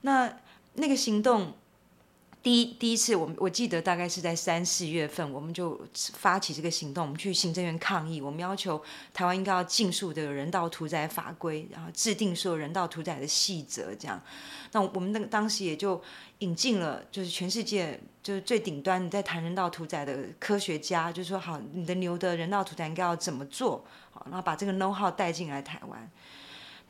[0.00, 0.28] 那
[0.74, 1.52] 那个行动，
[2.42, 14.20] 第一第一次，我们我记得大概是在三四月份，我们就发起这个行动，我们去行政院抗议，我们要求台湾应该要尽速的人道屠宰法规，然后制定所有人道屠宰的细则，这样。
[14.72, 16.02] 那我们那个当时也就
[16.38, 23.84] 引进了，就是全世界就是最顶端你在谈人道屠宰的科学家，就说好，你的牛的人道屠宰应该要怎么做。
[24.10, 26.10] 好然后把这个 know how 带进来台湾。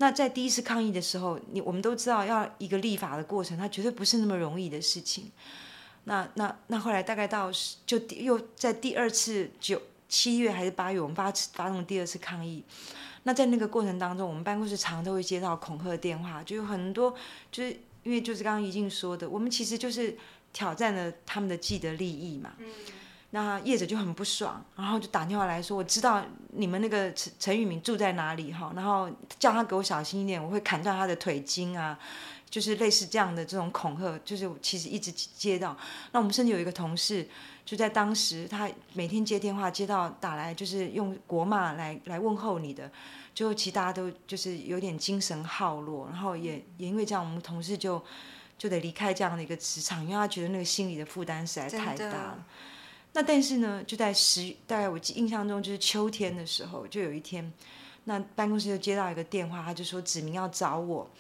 [0.03, 5.31] 那在第一次抗议的时候，你我们都知道要一个立法的过程，它绝对不是那么容易的事情。
[6.03, 7.49] 那那那后来大概到
[7.87, 12.65] 就又在第二次九七月还是八月，我们发发动第二次抗议。
[13.23, 17.15] 那在那个过程当中，我们办公室常常都会接到恐吓电话，就有很多
[17.53, 17.71] 就是
[18.03, 20.19] 因为就是刚刚怡静说的，我们其实就是
[20.53, 22.55] 挑战了他们的既得利益嘛。
[23.35, 31.99] 那业者就很不爽，然后就打电话来说：“我知道你们那个陈陈宇明住在哪里哈，然后叫他给我小心一点，我会砍断他的腿筋啊，
[32.51, 35.75] 就是类似这样的这种恐吓，就是其实一直接到。
[36.11, 37.27] 那我们甚至有一个同事，
[37.65, 42.93] 就在当时他每天接电话接到打来，就是用国骂来来问候你的，
[43.33, 48.05] 就其实大家都就是有点精神耗落，然后也也因为这样，我们同事就
[48.59, 52.47] 就得离开这样的一个职场，因为他觉得那个心理的负担实在太大了。”
[53.15, 57.53] 那但是呢，就在十大概我印象中就是秋天的时候，就有一天，
[58.05, 61.11] 那办公室就接到一个电话，他就说指明要找我，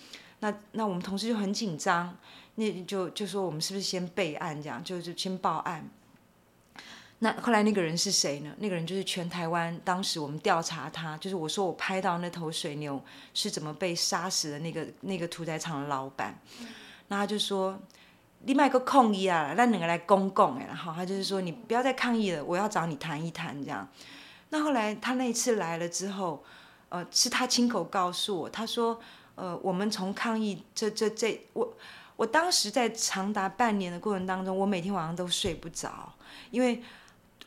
[0.40, 2.16] 那那我们同事就很紧张，
[2.54, 5.86] 那就就说我们是不是先备案这样，就就先报案。
[7.18, 8.54] 那后来那个人是谁呢？
[8.58, 12.98] 那个人就是全台湾当时我们调查他，就是我说我拍到那头水牛
[13.34, 16.40] 是怎么被杀死的那个那个屠宰场的老板，
[17.08, 17.78] 那他就说。
[18.44, 23.88] 你卖个抗议啊，那两个来公共哎，然后他就是说你不要再抗议了，我要找你谈一谈这样。
[24.50, 26.42] 那后来他那一次来了之后，
[26.88, 29.00] 呃，是他亲口告诉我，他说，
[29.36, 31.72] 呃，我们从抗议这这这，我
[32.16, 36.12] 我当时在长达半年的过程当中，我每天晚上都睡不着，
[36.50, 36.82] 因为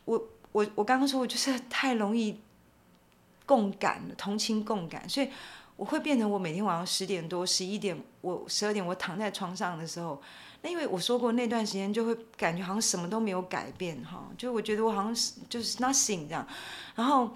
[0.05, 0.23] 我
[0.53, 2.39] 我我刚刚说我就是太容易
[3.45, 5.29] 共感了，同情共感，所以
[5.75, 10.21] 我会变成我每天晚上十点多、十一点，我十二点我躺在床上的时候。
[10.69, 15.15] 因为我说过那段时间就会感觉好像什么都没有改变哈，就我觉得我好像
[15.49, 16.47] 就是 nothing 这样，
[16.95, 17.31] 然后，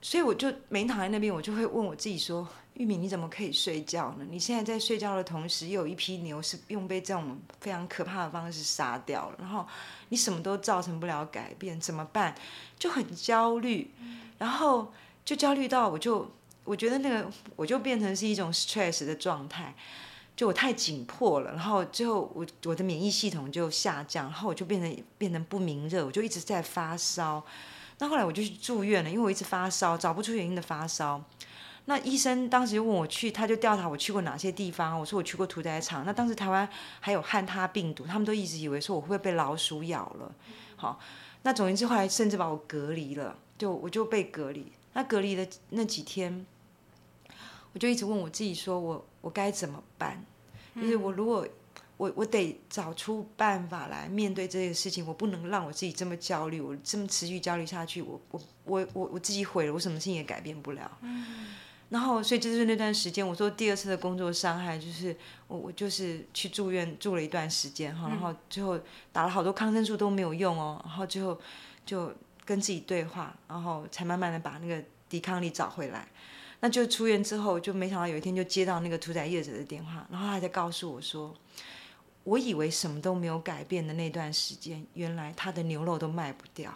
[0.00, 4.26] 所以我就没躺在那边，我就会问我自己说：玉米你怎么可以睡觉呢？
[4.30, 9.66] 你现在在睡觉的同时，又有一批牛是用被这种非常可怕的方式杀掉了，然后
[10.08, 12.34] 你什么都造成不了改变，怎么办？
[12.78, 13.90] 就很焦虑，
[14.38, 14.92] 然后
[15.24, 16.30] 就焦虑到我就
[16.64, 19.74] 我觉得那个我就变成是一种 stress 的状态。
[20.36, 27.44] 就我太紧迫了，然后最后我我的免疫系统就下降，然后我就变成变成不明热，我就一直在发烧。
[27.98, 31.22] 那后来我就去住院了，因为我一直发烧，找不出原因的发烧。
[31.84, 34.98] 那医生当时就问我去，他就调查我去过哪些地方。
[34.98, 36.04] 我说我去过屠宰场。
[36.04, 36.68] 那当时台湾
[36.98, 40.34] 还有汉他病毒，他们都一直以为说我会被老鼠咬了。
[40.74, 40.98] 好，
[41.42, 44.72] 那总言之后来甚至把我隔离了，就我就被隔离。
[44.94, 46.44] 那隔离的那几天。
[47.74, 50.24] 我就一直问我自己，说我我该怎么办？
[50.74, 51.46] 就是我如果
[51.96, 60.90] 我我我得找出办法来面对这个事情，我不能让我自己这么焦虑，我这么持续焦虑下去，我我我我我自己毁了，我什么事情也改变不了。
[61.90, 65.16] 然后，所以就是那段时间，我说第二次的工作伤害，就是
[65.46, 68.76] 我我就是去住院住了一段时间哈，然后最后
[69.12, 71.38] 打了好多抗生素都没有用哦，然后最后
[71.86, 72.12] 就
[72.44, 76.08] 跟自己对话，然后才慢慢的把那个抵抗力找回来。
[76.64, 81.36] 那就出院之后，就没想到有一天就接到那个屠宰业者的电话，然后他才告诉我说，
[82.22, 86.72] 我以为什么都没有改变的那段时间，原来他的牛肉都卖不掉。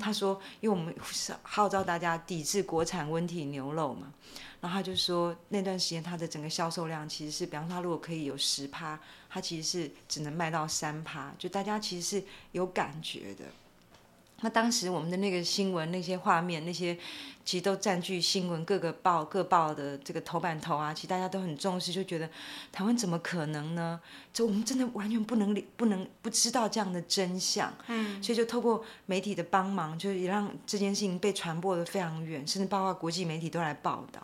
[0.00, 4.14] 他说，因为我们是号召大家抵制国产温体牛肉嘛。
[4.60, 8.96] 然后他就说，那段时间他的整个销售量其实是，比方说他如果可以有十趴，
[9.28, 13.44] 他其实是只能卖到三趴，就大家其实是有感觉的。
[14.42, 16.94] 那当时我们的那个新闻那些画面那些，
[17.42, 22.28] 其实都占据新闻各个报各报的这个头版头啊，其实大家都很重视，就觉得
[22.70, 23.98] 台湾怎么可能呢？
[24.34, 27.72] 就我们真的完全不能不能不知道这样的真相。
[27.86, 34.20] 嗯，所以就透过媒体的帮忙，就也让这件事情被传播的非常远，甚至包括国际媒体都来报道。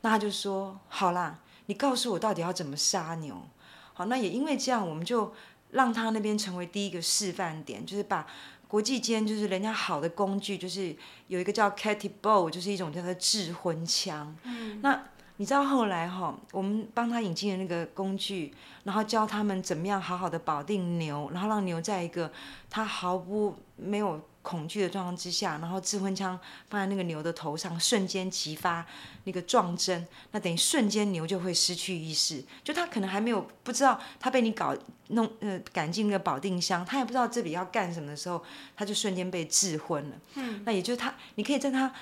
[0.00, 3.46] 那他就说：“好啦，你告诉我到底要怎么杀牛。”
[3.92, 5.34] 好，那也因为这样，我们就
[5.72, 8.26] 让他那边成为第一个示范点，就是把。
[8.68, 10.94] 国际间就是人家好的工具，就是
[11.26, 14.36] 有一个叫 Catty Bow，就是一种叫做制魂枪。
[14.44, 15.02] 嗯，那
[15.38, 18.54] 你知道后来哈，我们帮他引进了那个工具，
[18.84, 22.30] 然后教他们怎么样好好的保定牛，然后让牛在一个
[22.70, 24.20] 他毫不没有。
[24.48, 26.40] 恐惧的状况之下，然后自婚枪
[26.70, 28.86] 放在那个牛的头上，瞬间激发
[29.24, 32.42] 那个撞针，那等于瞬间牛就会失去意识。
[32.64, 34.74] 就他可能还没有不知道他被你搞
[35.08, 38.42] 弄呃赶进那个保定箱，他也不知道这里要干什么的时候，
[38.74, 40.16] 他就瞬间被智昏了。
[40.36, 41.92] 嗯，那也就是他，你可以在他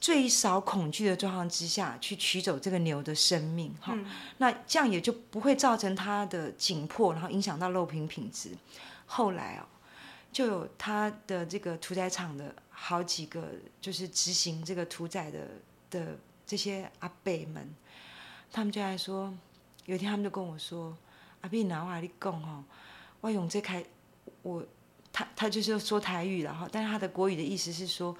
[0.00, 3.96] 最少恐惧的状况之下去取走这个牛的生命，哈，
[4.38, 8.50] 那这样也就不会造成他的紧迫，然后影响到肉品品质。
[9.06, 9.71] 后来哦。
[10.32, 15.46] 就有他的这个屠宰场的好几个，就是执行这个屠宰的
[15.90, 17.68] 的这些阿伯们，
[18.50, 19.32] 他们就来说，
[19.84, 20.96] 有一天他们就跟我说
[21.42, 22.64] ：“阿伯，拿话你讲哦，
[23.20, 23.84] 我用这开，
[24.42, 24.66] 我
[25.12, 28.16] 他他就是说台语了哈，但是他的国语的意思是说，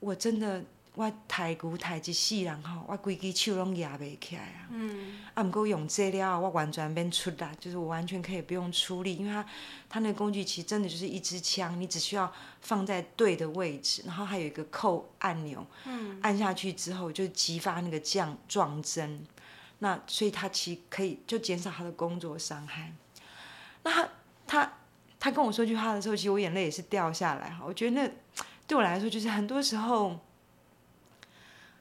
[0.00, 0.64] 我真的。”
[0.96, 4.70] 我抬骨抬一世人吼，我规支手拢压袂起来啊！
[4.70, 9.44] 嗯，啊，毋过用这了，我完全免出力，就是我完全可以不用出力，因为它
[9.88, 19.26] 它那个工具其实真的就是一支枪，你只需要放在对的位置，然后还有一个扣按钮，嗯，按下去之后就激发那个降撞针，
[19.80, 22.94] 那所以它其实可以就减少他的工作伤害。
[23.82, 24.08] 那他
[24.46, 24.72] 他
[25.18, 27.64] 他跟我说句话的时候，其实我眼泪也是掉下来哈。
[27.66, 28.08] 我觉得那
[28.68, 30.20] 对我来说，就是很多时候。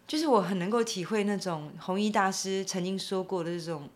[0.06, 3.90] 就是我很能够体会那种弘一大师曾经说过的这种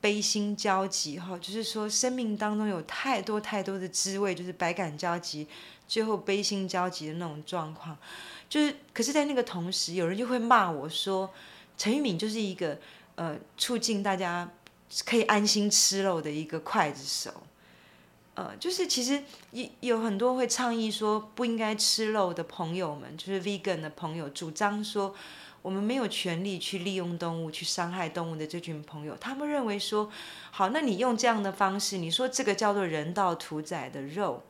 [0.00, 5.46] 悲心交集哈，就是说生命当中有太多太多的滋味，就是百感交集，
[5.86, 7.94] 最后悲心交集的那种状况。
[8.48, 11.30] 就是，可是，在那个同时，有人就会骂我说，
[11.76, 12.78] 陈玉敏就是一个
[13.16, 14.50] 呃，促进大家
[15.04, 17.42] 可以安心吃肉的一个刽子手。
[18.34, 25.14] 呃，就是其实有有很多会倡议说不应该吃肉的朋友们，就是 vegan 的朋友，主张说。
[25.62, 30.10] 我们没有权利去利用动物去伤害动物的这群朋友，他们认为说，
[30.50, 34.42] 好，那你用这样的方式，你说这个叫做人道屠宰的肉，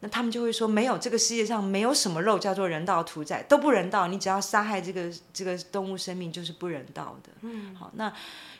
[0.00, 7.30] 那他们就会说，没有，这个世界上没有什么肉叫做人道屠宰，都不人道，你只要杀害这个这个动物生命就是不人道的。
[7.40, 8.12] 嗯，好，那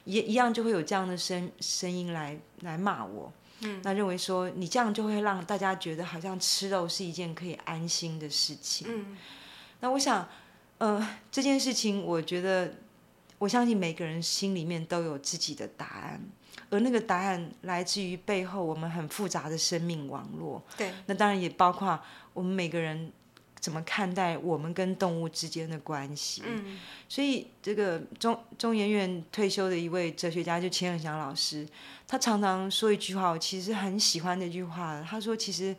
[0.04, 3.30] 也一样就会有这样的声声音来来骂我，
[3.60, 8.86] 嗯，那认为说你这样就会让大家觉得好像吃肉是一件可以安心的事情。
[8.88, 9.18] 嗯，
[9.80, 10.26] 那我想。
[10.82, 12.74] 呃，这件事情，我觉得，
[13.38, 16.20] 我相信每个人心里面都有自己的答案，
[16.70, 20.60] 而那个答案来自于背后我们很复杂的生命网络。
[20.76, 21.96] 对，那当然也包括
[22.34, 23.12] 我们每个人
[23.60, 26.42] 怎么看待我们跟动物之间的关系。
[26.44, 26.76] 嗯，
[27.08, 31.64] 所以这个中中研院退休的一位哲学家就钱永祥老师，
[32.08, 35.00] 他常常说一句话，我其实很喜欢那句话。
[35.08, 35.76] 他说，其实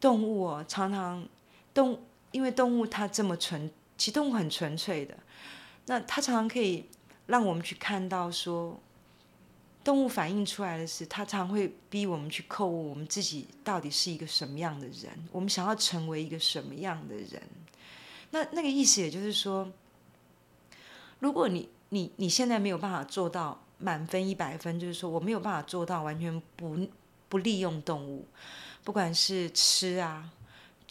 [0.00, 1.22] 动物哦，常常
[1.74, 3.70] 动，因为动物它这么纯。
[4.02, 5.16] 其实动物很纯粹的，
[5.86, 6.86] 那它常常可以
[7.26, 8.76] 让我们去看到说，
[9.84, 17.40] 动物反映出来的是，它常会逼我们去叩问我们自己到底是一个什么样的人，我们想要成为一个什么样的人。
[18.32, 19.70] 那那个意思也就是说，
[21.20, 26.76] 如果你你你现在没有办法做到满分一百分，就是说我没有办法做到完全不
[27.28, 28.26] 不利用动物，
[28.82, 30.28] 不管是吃啊。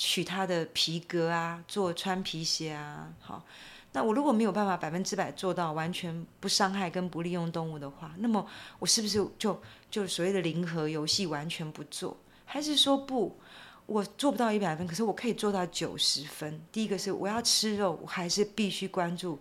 [0.04, 3.46] 取它的皮革啊，做穿皮鞋啊，好。
[3.94, 8.44] 那我如果没有办法百分之百做到完全不伤害跟不利用动物的话，那么
[8.80, 13.38] 我是不是就就所谓的零和游戏完全不做，还是说不，
[13.86, 16.60] 我做不到一百分，可是我可以做到九十分。
[16.72, 19.38] 第一个是我要吃肉，我还是必须关注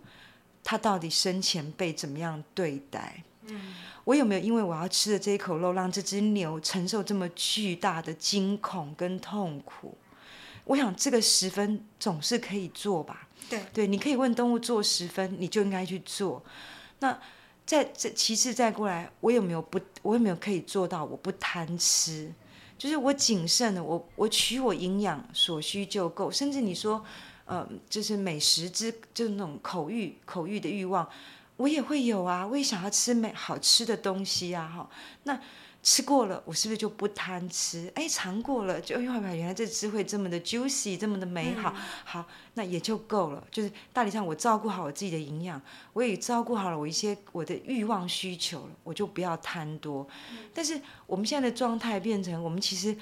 [0.63, 3.23] 他到底生前被怎么样对待。
[3.45, 9.97] 嗯，我有没有因为我要吃的这一口肉，让这只牛承受这么巨大的惊恐跟痛苦？
[10.71, 13.27] 我想这个十分总是可以做吧。
[13.49, 16.41] 对对，你可以问动物做十分，你就应该去做。
[16.99, 17.19] 那
[17.65, 22.31] 再这其次再过来，我有没有不，我有没有可以做到我不贪吃？
[22.77, 26.31] 就是我谨慎的，我我取我营养所需就够。
[26.31, 27.03] 甚至你说，
[27.43, 31.05] 呃，就是美食之，就是那种口欲口欲的欲望，
[31.57, 34.89] 我也会有啊，我也想要吃美好吃的东西啊，哈，
[35.23, 35.37] 那。
[35.83, 37.91] 吃过了，我是不是就不贪吃？
[37.95, 41.73] 哎，尝过了，就因为原来这滋味这么的 juicy，这么的美好，
[42.05, 43.43] 好，那也就够了。
[43.49, 45.59] 就是大体上，我照顾好我自己的营养，
[45.93, 50.07] 我也照顾好了我一些我的欲望需求了，我就不要贪多。
[50.53, 52.95] 但是我们现在的状态变成，我们其实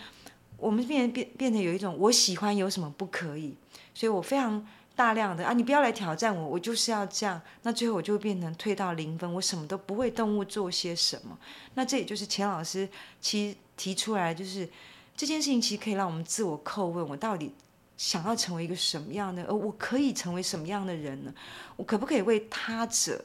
[0.55, 3.55] 我们变变变成有一种我喜欢有什么不可以，
[3.93, 4.65] 所以我非常。
[4.99, 7.41] 大量的啊，你不要来挑战我，我就是要这样。
[7.61, 10.11] 那最后我就变成退到零分，我什么都不会。
[10.11, 11.37] 动物做些什么？
[11.75, 12.89] 那这也就是钱老师
[13.21, 14.67] 其实提出来，就是
[15.15, 17.55] 这件事情其实可以让我们自我叩问：我到底
[17.95, 19.41] 想要成为一个什么样的？
[19.45, 21.33] 而，我可以成为什么样的人呢？
[21.77, 23.23] 我可不可以为他者，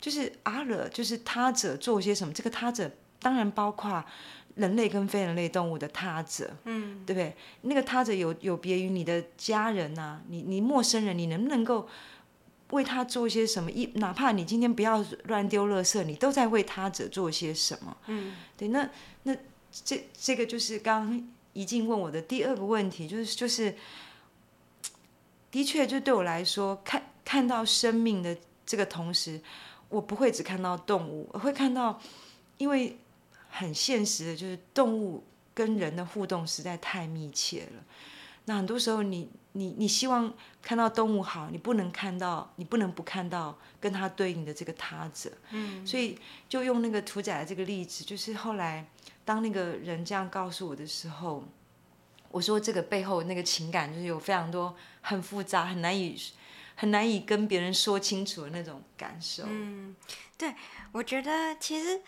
[0.00, 2.32] 就是阿惹，就是他者做些什么？
[2.32, 2.88] 这个他者
[3.18, 4.04] 当然包括。
[4.54, 7.34] 人类跟非人类动物的他者，嗯，对不对？
[7.62, 11.88] 那个他者有有别于你的家人呐，你你陌生人，你能不能够
[12.70, 13.70] 为他做些什么？
[13.70, 17.96] 一哪怕你今天不要乱丢垃圾，你都在为他者做些什么？
[18.08, 18.68] 嗯，对。
[18.68, 18.88] 那
[19.22, 19.34] 那
[19.70, 23.74] 这这个就是刚刚怡静问我的第二个问题，就是就是，
[25.50, 28.36] 的确，就对我来说，看看到生命的
[28.66, 29.40] 这个同时，
[29.88, 31.98] 我不会只看到动物，我会看到，
[32.58, 32.98] 因为。
[33.54, 35.22] 很现实的，就是动物
[35.52, 37.84] 跟人的互动实在太密切了。
[38.46, 40.32] 那很多时候，你你你希望
[40.62, 45.30] 看到动物好，你不能看到，你不能不看到跟它对应的这个他者。
[45.50, 45.86] 嗯。
[45.86, 48.88] 所以就用那个屠宰的这个例子，就是后来
[49.24, 51.44] 当那个人这样告诉我的时候，
[52.30, 56.18] 我说这个背后那个情感就是有非常多很复杂、很难以
[56.74, 59.44] 很难以跟别人说清楚的那种感受。
[59.46, 59.94] 嗯，
[60.38, 60.54] 对，
[60.92, 62.00] 我觉得其实。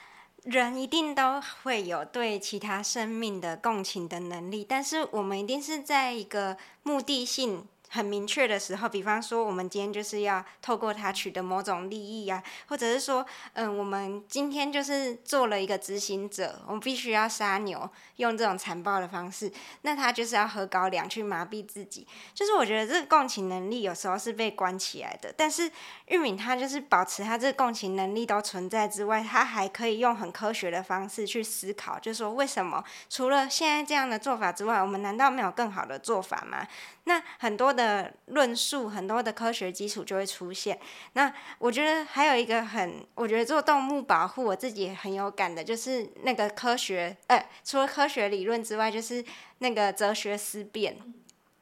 [0.45, 7.66] 人一定都会有对其他生命的共情的能力，但是我们一定是在一个目的性。
[7.95, 22.05] 很明确的时候，比方说，我们今天就是要透过它取得某种利益啊，或者是说，嗯，我们今天就是做了一个执行者，我们必须要杀牛，用这种残暴的方式，那他就是要喝高粱去麻痹自己。
[22.34, 25.70] 就是我觉得这个共情能力有时候是被关起来的，但是
[26.09, 36.66] 玉敏他就是保持他这个共情能力都存在之外，他还可以用很科学的方式去思考，就说为什么除了现在这样的做法之外，我们难道没有更好的做法吗？
[37.07, 40.78] 那很多的的论述，很多的科学基础就会出现。
[41.12, 49.24] 那我觉得还有一个很，我觉得做动物保护，我自己很有感的，就是那个科学，呃，除了科学理论之外，就是
[49.59, 50.97] 那个哲学思辨。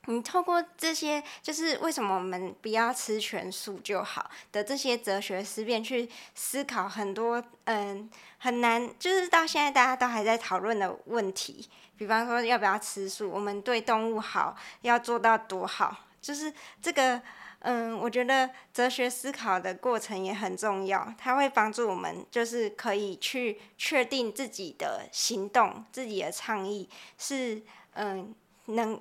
[0.07, 11.69] 你透过这些，就是为什么我们不要吃全素就好的这些哲学思辨，去思考很多，嗯，很难，就是到现在大家都还在讨论的问题。
[11.97, 13.31] 比方说，要不要吃素？
[13.31, 15.97] 我们对动物好，要做到多好？
[16.23, 16.51] 就是
[16.81, 17.21] 这个，
[17.59, 27.61] 嗯，我觉得哲学思考的过程也很重要，它会帮助我们，就是可以去确定自己的行动、自己的倡议是，
[27.95, 28.35] 嗯，
[28.67, 28.99] 能，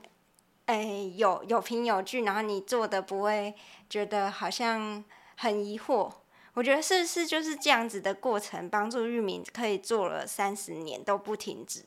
[0.66, 3.54] 哎，有有凭有据，然后你做的不会
[3.88, 5.04] 觉得好像
[5.38, 6.12] 很疑惑。
[6.54, 11.86] 我觉得是不是就是这样子的过程，帮助玉米可以做了三十年都不停止。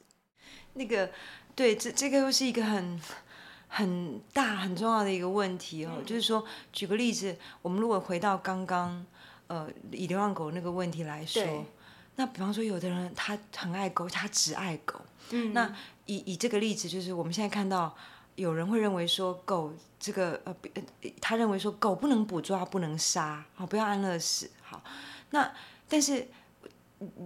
[0.72, 1.10] 那个，
[1.54, 2.98] 对，这这个又是一个很
[3.74, 6.02] 很大很重要的一个问题哦。
[6.06, 9.04] 就是说，举个例子，我们如果回到刚刚，
[9.48, 11.42] 呃，以流浪狗那个问题来说，
[12.14, 15.00] 那比方说，有的人他很爱狗，他只爱狗。
[15.30, 15.52] 嗯。
[15.52, 15.74] 那
[16.06, 17.94] 以以这个例子，就是我们现在看到
[18.36, 20.54] 有人会认为说，狗这个呃，
[21.20, 24.50] 他认为说，狗不能捕捉，不能杀，好，不要安乐死。
[24.62, 24.82] 好，
[25.30, 25.52] 那
[25.88, 26.28] 但是。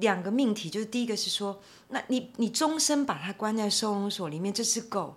[0.01, 5.17] 两个命题，就是第一个是说，那你你终身把它关在收容所里面，这只狗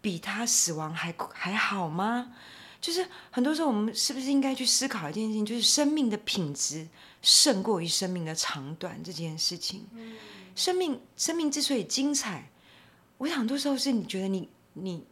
[0.00, 2.32] 比他死亡还还好吗？
[2.80, 6.88] 就是很多时候，我们是不是应该去思考一件事情，就是生命的品质
[7.20, 9.86] 胜过于生命的长短这件事情。
[10.56, 12.50] 生命生命之所以精彩，
[13.18, 15.04] 我想很多时候是你觉得你你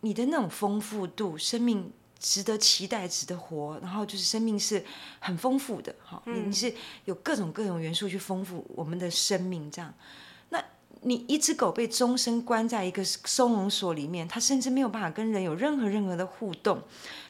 [0.00, 4.84] 你的那种丰富度，生命值得期待、值得活，然后就是生命是
[5.20, 6.72] 很丰富的，哈，你你是
[7.06, 9.92] 有各种各种元素去丰富我们的生命，这样。
[11.04, 16.82] 你一只狗被终身关在一个收容所里面，它甚至没有办法跟人有任何任何的互动，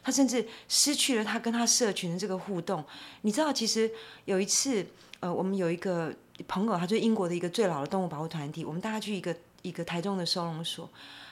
[0.03, 2.85] 它甚至失去了它跟它社群的这个互动。
[3.23, 3.91] 你知道，其实
[4.25, 4.87] 有一次，
[5.21, 6.15] 呃，我们有一个
[6.47, 10.89] 朋友，他就是英国的一个最老的动物保护团体，我们大家去一个一个台中的收容所。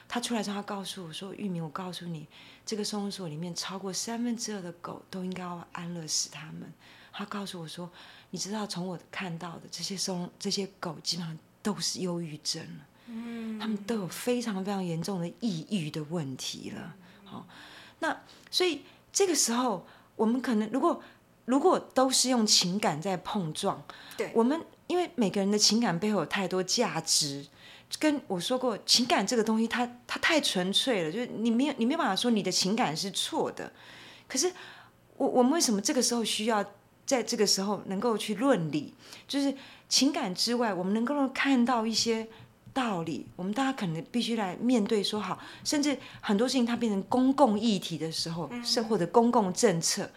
[0.07, 2.27] 他出来之后，他告诉我说：“玉明，我告诉你，
[2.65, 6.71] 这个收容所里面超过三分之二的狗都应该要安乐死他们。”
[7.11, 7.89] 他告诉我说
[8.31, 16.93] ：“你知道，从我看到的这些收容这些狗，基本上都是忧郁症了，嗯，他们都有非常非常严重的抑郁的问题了。
[17.25, 17.47] 好，
[17.99, 21.01] 那所以这个时候，我们可能如果
[21.45, 23.83] 如果都是用情感在碰撞，
[24.15, 27.47] 对，我们因为每个人的情感背后有太多价值。”
[27.99, 33.71] 跟我说过，情感这个东西，它它太纯粹了，就是你没有你没有办法说你的情感是错的。
[34.27, 34.51] 可是
[35.15, 36.65] 我我们为什么这个时候需要
[37.05, 38.95] 在这个时候能够去论理？
[39.27, 39.55] 就是
[39.93, 42.27] 情感之外，我们能够看到一些
[42.73, 43.27] 道理。
[43.35, 50.09] 我们大家可能必须来面对说好，甚至很多事情它变成公共议题的时候，是或者公共政策，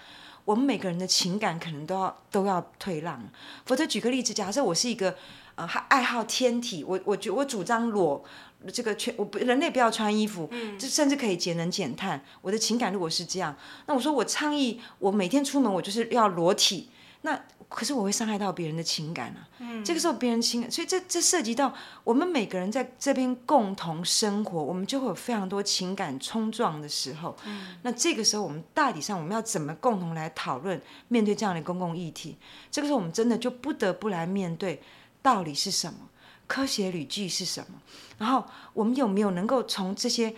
[0.47, 3.23] 我们每个人的情感可能都要都要退让。
[3.67, 5.15] 否则，举个例子，假设我是一个。
[5.57, 8.23] 呃，还爱好天体，我我觉我主张裸
[8.71, 10.47] 这个全我不人类不要穿衣服，
[10.79, 12.23] 这甚至可以节能减碳。
[12.43, 13.57] 我的情感如果是这样，
[13.87, 16.91] 那我说我倡议，我每天出门我就是要裸体，
[17.27, 19.49] 那可是我会伤害到别人的情感啊。
[19.59, 21.75] 嗯，这个时候别人情感，所以这这涉及到
[22.05, 27.37] 我们每个人在这边共同生活，我们就会有非常多情感冲撞的时候。
[27.45, 32.39] 嗯，那这个时候我们大体上我们要怎么共同来讨论面对这样的公共议题？
[32.71, 34.81] 这个时候我们真的就不得不来面对。
[35.21, 35.99] 道理是什么？
[36.47, 37.83] 科学理据是什么？
[38.19, 40.33] 然后我们有没有能够从这些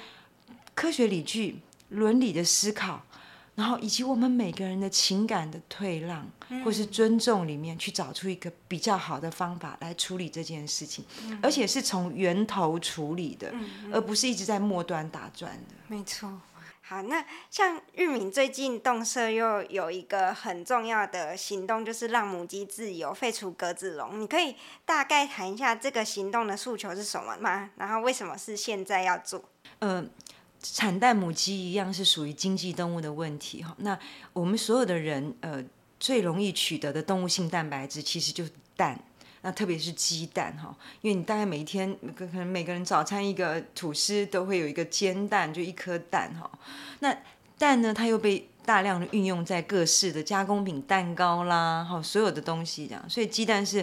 [0.74, 1.60] 科学理据、
[1.90, 3.02] 伦理的思考，
[3.58, 6.24] 然后以及我们每个人的情感的退让
[6.64, 11.04] 或是尊重里面，去找出一个比较好的方法来处理这件事情，
[11.42, 13.52] 而且是从源头处理的，
[13.92, 15.74] 而不是一直在末端打转的。
[15.88, 16.40] 没错。
[16.80, 24.20] 好，那像玉敏最近动社又有一个很重要的行动，就是让母鸡自由，废除格子笼。
[24.20, 24.54] 你可以
[24.86, 27.68] 大概谈一下这个行动的诉求是什么吗？
[27.76, 29.42] 然后为什么是现在要做？
[29.80, 30.02] 呃，
[30.62, 33.74] 产蛋母鸡一样是属于经济动物的问题哈。
[33.78, 33.98] 那
[34.32, 35.62] 我们所有的人呃
[36.00, 38.98] 最容易取得的动物性蛋白质其实就是蛋。
[39.40, 46.50] 那特别是鸡蛋哈，因为你大概每一天可能每个人早餐一个吐司都会有一个煎蛋，就一颗蛋哈。
[46.98, 47.16] 那
[47.56, 53.08] 蛋呢，它又被大量的运用在各式的加工品、蛋糕啦，哈，所有的东西这样。
[53.08, 53.82] 所以鸡蛋是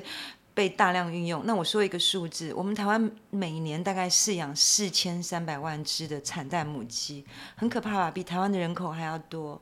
[0.55, 1.45] 被大量运用。
[1.45, 7.23] 那我说一个数字，我们台湾每年大概饲养四千三百万只的产蛋母鸡，
[7.55, 8.09] 很可怕吧？
[8.09, 9.61] 比台湾的人口还要多。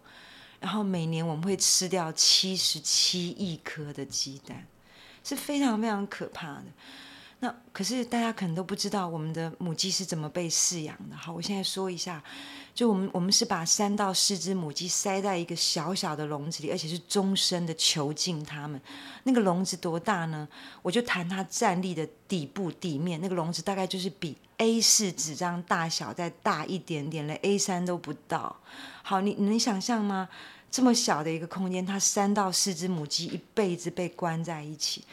[0.61, 4.65] 然后每年我们会吃掉七十七亿颗的鸡蛋。
[5.25, 6.65] 是非常非常可怕的。
[7.39, 11.15] 那可是大家可能都不知道我们的母鸡是怎么被饲养的。
[11.15, 12.21] 好，我现在说一下，
[12.73, 18.81] 就我们我们是把三到四只母鸡塞在一个小小的笼子里，而且是终身的囚禁它们。
[19.23, 20.47] 那个笼子多大呢？
[20.81, 28.55] 我就谈它站立的底部地面，那个笼子大概就是比 A 四纸张大小再大一点点连 A 三都不到。
[29.03, 30.27] 好，你你能想象吗？
[30.71, 35.03] 这么小的一个空间，它三到四只母鸡一辈子被关在一起，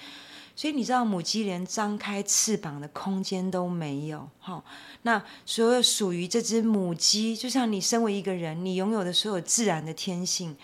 [0.61, 4.29] 所以你知道母鸡连张开翅膀的空间都没有。
[4.41, 4.63] 哈，
[5.05, 10.55] 那所有属于这只母鸡，就像你身为一个人，你拥有的所有自然的天性。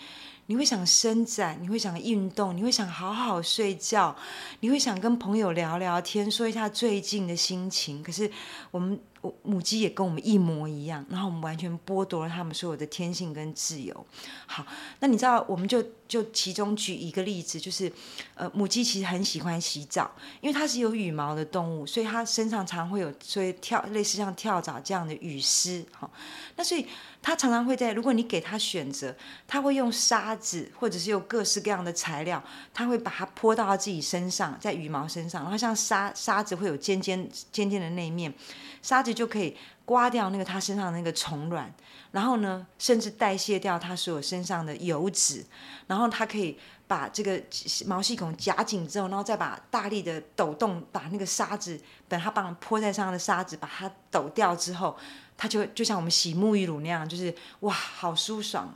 [0.45, 4.15] 你会想伸展，你会想运动，你会想好好睡觉，
[4.59, 8.03] 你会想跟朋友聊聊天，说一下最近的心情。
[8.03, 8.29] 可是
[8.69, 8.99] 我们
[9.43, 14.05] 母鸡也跟我们一模一样，然后我们完全剥夺了他们所有的天性跟自由。
[14.45, 14.65] 好，
[14.99, 17.91] 那你知道，我们就就其中举一个例子，就是
[18.35, 20.11] 呃，母鸡其实很喜欢洗澡，
[20.41, 25.85] 因为它是有羽毛的动物，所以它身上常会有所以跳类似像跳蚤这样的羽丝。
[25.91, 26.11] 好，
[26.55, 26.85] 那所以。
[27.19, 29.13] 它常常会在，如果你给它选择，
[29.45, 32.41] 它会用沙子，或者是用各式各样的材料，
[32.73, 38.33] 它会把它泼到它自己身上，在羽毛身上，然后像沙沙子会有尖尖尖尖的那一面，
[38.81, 41.73] 沙子就可以刮掉那个它身上的那个虫卵，
[42.11, 45.43] 然后呢，甚至代谢掉它所有身上的油脂，
[45.87, 46.57] 然后它可以
[46.87, 47.41] 把这个
[47.85, 54.95] 毛细孔夹紧之后，然后再把大力的抖动，把那个沙子，等它帮泼在上的沙子把它抖掉之后。
[55.39, 58.73] 它就就像我们洗沐浴乳那样，就是哇，好舒爽。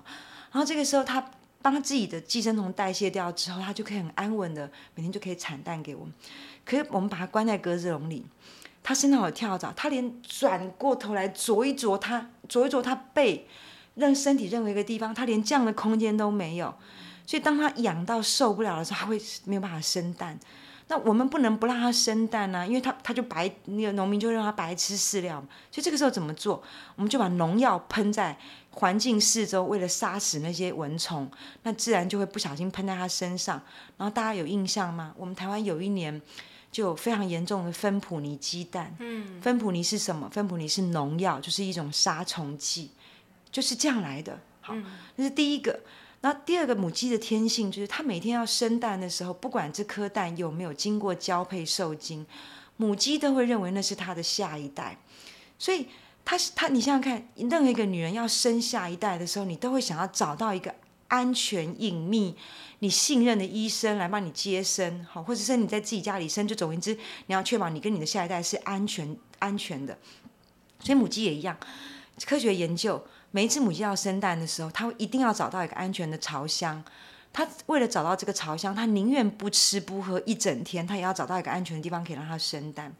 [0.51, 6.13] 然后这个时候，它帮自己的寄生虫代谢掉之后，它就可以很安稳的每天就可以产蛋给我们。
[6.63, 8.23] 可是我们把它关在格子笼里，
[8.84, 13.47] 它身上有跳蚤，它连转过头来啄一啄它，啄一啄它背，
[13.95, 16.73] 任身体任何一个地方，它连这样的空间都没有。
[17.25, 20.38] 所以当它痒到受不了的时候，它会没有办法生蛋。
[20.88, 25.39] 那我们不能不让它生蛋啊，因为它它就白，那个农民就让它白吃饲料。
[25.71, 26.61] 所以这个时候怎么做？
[26.97, 28.38] 我们就把农药喷在
[28.71, 31.32] 环境四周，为了杀死那些蚊虫，
[31.63, 33.61] 那自然就会不小心喷在它身上。
[33.95, 35.13] 然后大家有印象吗？
[35.15, 36.21] 我们台湾有一年
[36.72, 38.95] 就有非常严重的芬普尼鸡蛋。
[38.99, 40.30] 嗯，芬普尼是什么？
[40.32, 42.91] 芬普尼是农药，就是一种杀虫剂，
[43.51, 44.39] 就是这样来的。
[44.61, 44.74] 好，
[45.15, 45.82] 那是第一个。
[46.24, 52.24] 那第二个母鸡的天性就是，它每天要生蛋的时候，不管这颗蛋有没有经过交配受精，
[52.78, 54.99] 母鸡都会认为那是它的下一代。
[55.57, 55.88] 所以，
[56.24, 60.76] 它它，你想想看，任何一个女人要生下一代的时候，你都会想要找到一个
[61.12, 62.34] 安全、隐秘、
[62.80, 66.97] 你信任的医生来帮你接生，好，或者是你在自己家里生，就总而言之，
[67.28, 69.97] 你要确保你跟你的下一代是安全、安全的。
[70.80, 71.57] 所以母鸡也一样，
[72.26, 73.03] 科学研究。
[73.32, 76.82] 每一只母鸡要生蛋的时候，它会一定要找到一个安全的巢箱。
[77.34, 82.93] 它为了找到这个巢箱，它宁愿不吃不喝一整天，它也要找到一个安全的地方可以让它生蛋。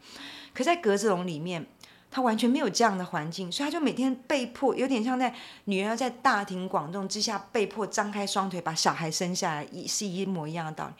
[0.54, 1.66] 可在格子笼里面，
[2.12, 5.34] 她完全没有这样的环境，所以她就每天被迫，有点像在
[5.64, 10.92] 女儿在大庭广众之下被迫张开双腿把小孩生下来，一是一模一样的道理。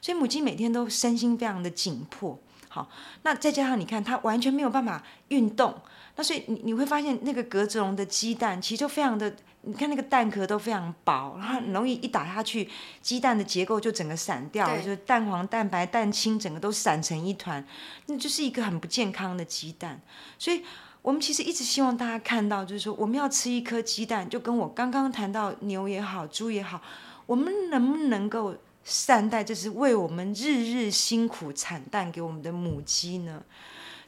[0.00, 2.38] 所以母亲每天都身心非常的紧迫。
[2.70, 2.88] 好，
[3.22, 5.74] 那再加上你看，她完全没有办法运动。
[6.16, 12.68] 那所以你你会发现那个格子笼的鸡蛋其实就非常的，你看那个蛋壳都非常薄，然后很容易一打下去，
[13.02, 17.66] 鸡蛋的结构就整个散掉，就是蛋黄、蛋白、蛋清整个都散成一团，
[18.06, 20.00] 那就是一个很不健康的鸡蛋。
[20.38, 20.62] 所以
[21.02, 26.80] 我们其实一直希望大家看到，就是说我们要吃一颗鸡蛋，就跟我刚刚谈到牛也好，猪也好，
[27.26, 28.54] 我们能不能够
[28.84, 33.42] 善待这是为我们日日辛苦产蛋给我们的母鸡呢？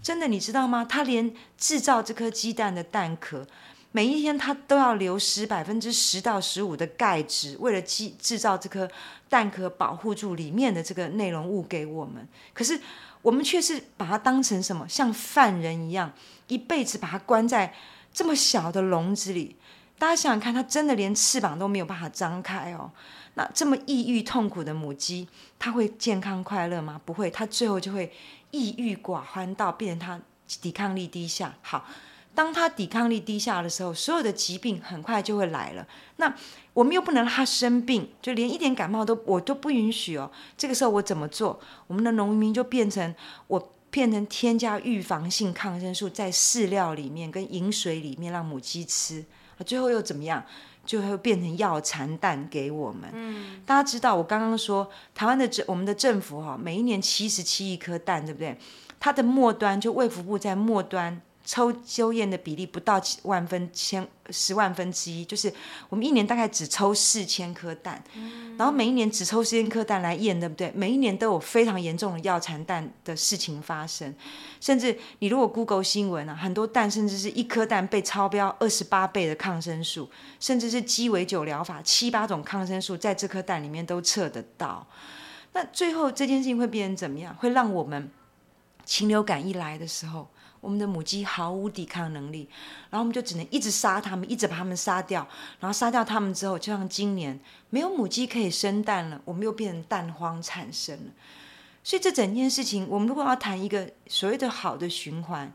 [0.03, 0.85] 真的，你知道吗？
[0.89, 3.47] 它连制造这颗鸡蛋的蛋壳，
[3.93, 8.89] 每一天它都要流失百分之十到十五的钙质，为了鸡制造这颗
[9.29, 12.27] 蛋壳，保护住里面的这个内容物给我们。
[12.53, 12.79] 可是
[13.23, 14.89] 我们却是把它当成什么？
[14.89, 16.13] 像犯人一样，
[16.47, 17.75] 一辈子把它关在
[18.13, 19.57] 这么小的笼子里。
[19.99, 22.93] 大家想想看，它真的连翅膀都没有办法张开哦。
[23.35, 25.27] 那这么抑郁痛苦的母鸡，
[25.59, 27.01] 它会健康快乐吗？
[27.05, 28.13] 不会，它最后就会。
[28.51, 30.21] 抑郁寡欢到变成他
[30.61, 31.55] 抵抗力低下。
[31.63, 31.87] 好，
[32.35, 35.87] 当他抵抗力低下的时候，所有的疾病很快就会来了。
[36.17, 36.35] 那
[36.73, 40.31] 我们又不能让他生病，就连一点感冒都我都不允许哦。
[40.57, 41.59] 这个时候我怎么做？
[41.87, 43.15] 我们的农民就变成
[43.47, 49.25] 我变成添加预防性抗生素在饲料里面跟饮水里面让母鸡吃，
[49.65, 50.45] 最后又怎么样？
[50.87, 53.11] 就会变成药残蛋给我们。
[53.13, 58.57] 嗯，大家知道我刚刚说台湾的政我们的政府哈，每一年七十七亿颗蛋，对不对？
[58.99, 61.21] 它的末端就卫福部在末端。
[61.47, 65.51] 抽修验的比例不到万分千十万分之一，就是
[65.89, 68.03] 我们一年大概只抽四千颗蛋，
[68.59, 70.73] 然后每一年只抽四千颗蛋来验，对不对？
[70.75, 74.13] 每一年都有非常严重的药残蛋的事情发生，
[74.61, 84.85] 甚至你如果 Google 新闻啊，很多蛋甚至是一颗蛋被超标二十八倍的抗生素，甚至是鸡尾酒疗法七八种抗生素在这颗蛋里面都测得到。
[85.53, 87.33] 那最后这件事情会变成怎么样？
[87.37, 88.11] 会让我们
[88.85, 90.29] 禽流感一来的时候。
[90.67, 92.49] 我们的母鸡毫无抵抗能力，
[92.91, 95.25] 然后我们就只能一直杀它们，一直把它们杀掉。
[95.61, 97.39] 然后杀掉它们之后，就像今年
[97.71, 101.13] 没有母鸡可以生蛋了，我们又变成蛋荒产生了。
[101.85, 105.53] 所以这整件事情，我们如果要谈一个所谓的好的循环，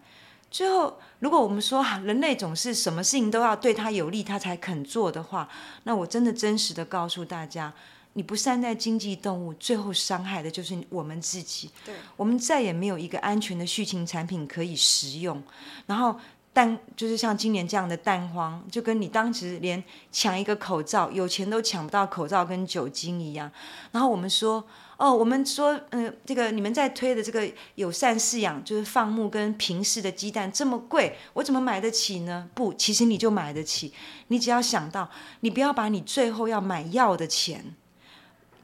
[0.50, 5.50] 最后如果我们说人类总是什么事情都要对它有利，它才肯做的话，
[5.84, 7.74] 那我真的真实的告诉大家。
[8.14, 11.70] 你不善待经济动物，最后伤害的就是我们自己。
[11.86, 15.42] 对，我们再也没有一个安全的畜禽产品可以食用。
[15.86, 16.20] 然后
[16.52, 19.82] 蛋就是像今年这样的蛋荒，就跟你当时连
[20.12, 23.50] 抢一个口罩，有钱都抢不到口罩跟酒精一样。
[23.94, 24.62] 然后我们说，
[24.98, 32.50] 哦，我们说，嗯，这个你们在推的这个友善饲养，就是放牧跟平饲的鸡蛋这么贵，我怎么买得起呢？
[32.54, 33.94] 不，其实你就买得起。
[34.28, 35.10] 你只要想到，
[35.40, 37.74] 你不要把你最后要买药的钱。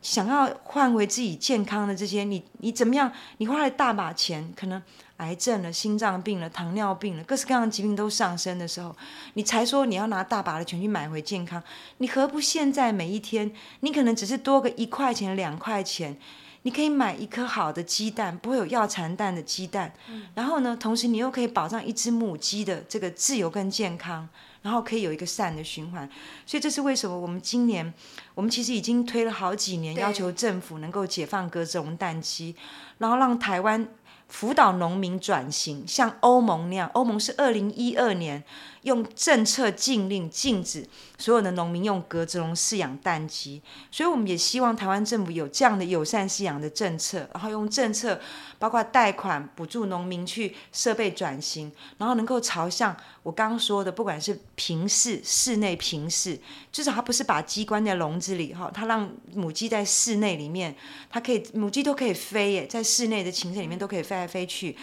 [0.08, 3.12] 想要换回自己健康的这些，你你怎么样？
[3.40, 4.82] 你花了大把钱，可能
[5.18, 8.96] 癌症了、心脏病了、糖尿病了，各式各样的疾病都上升的时候，
[9.34, 11.62] 你才说你要拿大把的钱去买回健康。
[11.98, 13.52] 你何不现在每一天，
[13.82, 16.18] 你可能只是多个一块钱、两块钱，
[16.62, 19.92] 你可以买一颗好的鸡蛋，不会有药残蛋的鸡蛋。
[20.36, 24.30] 然后呢，同时你又可以保障一只母鸡的这个自由跟健康。
[24.68, 26.06] 然后可以有一个善的循环，
[26.46, 27.94] 所以这是为什么我们今年，
[28.36, 32.54] 我们其实已经推了好几年，要求政府能够解放鸽子笼蛋鸡，
[32.98, 33.88] 然后让台湾
[34.28, 36.90] 辅导农民转型，像欧盟那样。
[36.94, 38.44] 欧盟是二零一二年
[38.88, 40.86] 用政策禁令禁止
[41.18, 48.20] 所有的农民用格子笼饲养蛋鸡，所以我们也希望台湾政府有这样的友善饲养的政策，然后用政策
[48.60, 56.38] 包括贷款补助农民去设备转型，然后能够朝向我刚刚说的，不管是平视、室内平视，
[56.72, 60.76] 至少它不是把鸡关在笼子里哈，它让母鸡在室内里面，
[61.10, 64.18] 它可以母鸡都可以飞耶，在室内的禽舍里面都可以飞。
[64.18, 64.76] 来飞去，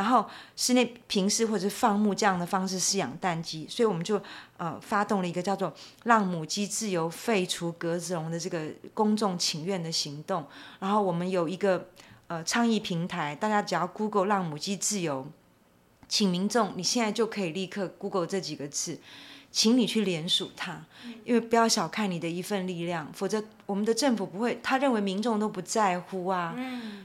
[0.00, 0.26] 然后
[0.56, 4.18] 室内平视或者是放牧这样的方式饲养蛋鸡，所以我们就
[4.56, 5.70] 呃发动了一个叫做
[6.04, 10.46] “让母鸡自由废除格子笼”的这个公众请愿的行动。
[10.78, 11.90] 然后我们有一个
[12.28, 15.26] 呃倡议平台，大家只要 Google“ 让母鸡自由”，
[16.08, 18.98] 请民众你现在就可以立刻 Google 这几个字。
[19.50, 20.84] 请你去联署他，
[21.24, 26.54] 因为不要小看你的一份力量，否则我们的政府不会，他认为民众都不在乎啊，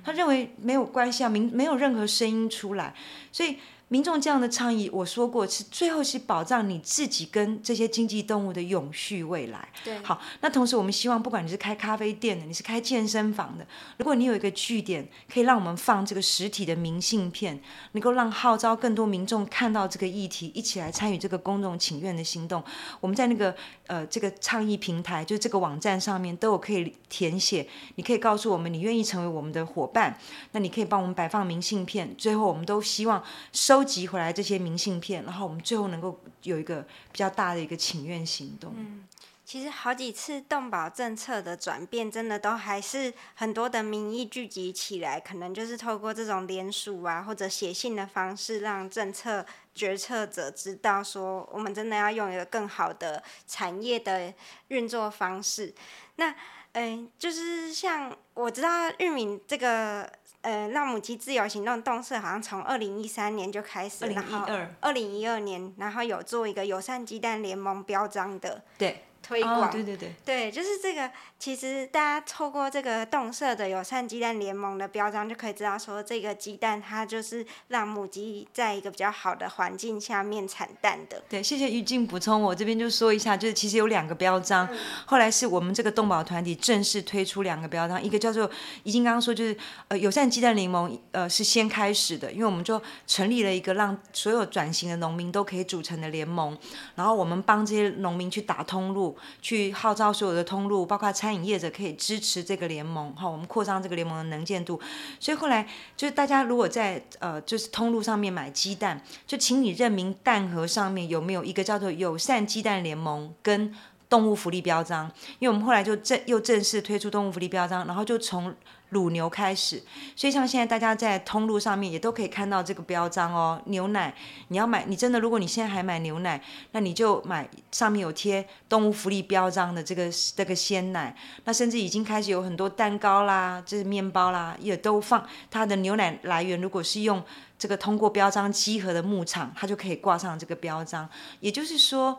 [0.04, 2.94] 他认为没有关系啊，民没有任何声音出来，
[3.32, 3.58] 所以。
[3.90, 9.70] 民众这样的倡议，我说过是最后是保障你自己跟这些经济动物的永续未来。
[9.84, 13.68] 对，好，那同时我们希望，不管你是开咖啡店的，你是开健身房的，
[13.98, 17.62] 如果你有一个据点，可以让我们放这个实体的明信片，
[17.92, 22.64] 能够让号召更多民众看到这个议题，一起来参与这个公众请愿的行动。
[23.00, 23.56] 我们在那个
[23.86, 27.68] 呃这个倡议平台，就是这个网站上面都有可以填写，
[27.98, 30.18] 你可以告诉我们你愿意成为我们的伙伴，
[30.54, 32.16] 那你可以帮我们摆放明信片。
[32.18, 33.24] 最后，我们都希望
[33.54, 33.75] 收。
[33.76, 38.74] 收集回来这些明信片，然后我们最后能够有一个比较大的一个请愿行动。
[38.78, 39.06] 嗯，
[39.44, 54.34] 其实好几次动保政策的转变，真的都还是很多的民意聚集起来，可能就是透过这种联署啊，或者写信的方式，让政策决策者知道说，我们真的要用一个更好的产业的
[54.70, 55.76] 运作方式。
[56.16, 56.34] 那，
[56.72, 60.10] 嗯，就是像我知道玉米这个。
[60.46, 64.46] 呃，让母鸡自由行动动社好像从二零一三年就开始，然后
[64.80, 68.64] 二零一二年，然后有做一个友善鸡蛋联盟标章的。
[68.78, 69.02] 对。
[69.26, 71.10] 推广，对对对，对，就是这个。
[71.38, 81.22] 其实大家透过这个动社的友善鸡蛋联盟的标章，就可以知道说，这个鸡蛋它就是让母鸡在一个比较好的环境下面产蛋的。
[81.28, 84.68] 对，谢谢玉静补充，我这边就说一下，就是其实有两个标章，
[85.06, 88.50] 后来是我们这个动保团体正式推出两个标章，一个叫做
[88.84, 89.56] 已经刚刚说就是
[89.90, 96.58] 呃友善鸡蛋联盟，呃是先开始的，因为我们就成立了一个让所有转型的农民都可以组成的联盟，
[96.96, 99.15] 然后我们帮这些农民去打通路。
[99.42, 104.80] 去号召所有的通路，包括餐饮业者，可以支持这个联盟，哈，我们扩张这个联盟的能见度。
[105.20, 113.74] 所以后来就是大家如果在呃就是通路上面买鸡蛋，就请你认明蛋盒上面有没有一个叫做友善鸡蛋联盟跟
[114.10, 118.54] 动物福利标章，因为我们后来就正又正式推出动物福利标章，然后就从。
[118.96, 119.84] 乳牛开始，
[120.16, 123.62] 所以像现在大家在通路上面也都可以看到这个标章哦。
[123.66, 124.16] 牛奶
[124.48, 126.42] 你要买，你真的如果你现在还买牛奶，
[126.72, 131.14] 那你就买上面有贴动物福利标章的这个这个鲜奶。
[131.44, 136.62] 那甚至已经开始有很多蛋糕啦，这是面包啦，也都放它的牛奶来源。
[136.62, 137.22] 如果是用
[137.60, 141.10] 这个通过标章集合的牧场，它就可以挂上这个标章。
[141.42, 142.18] 也就是说，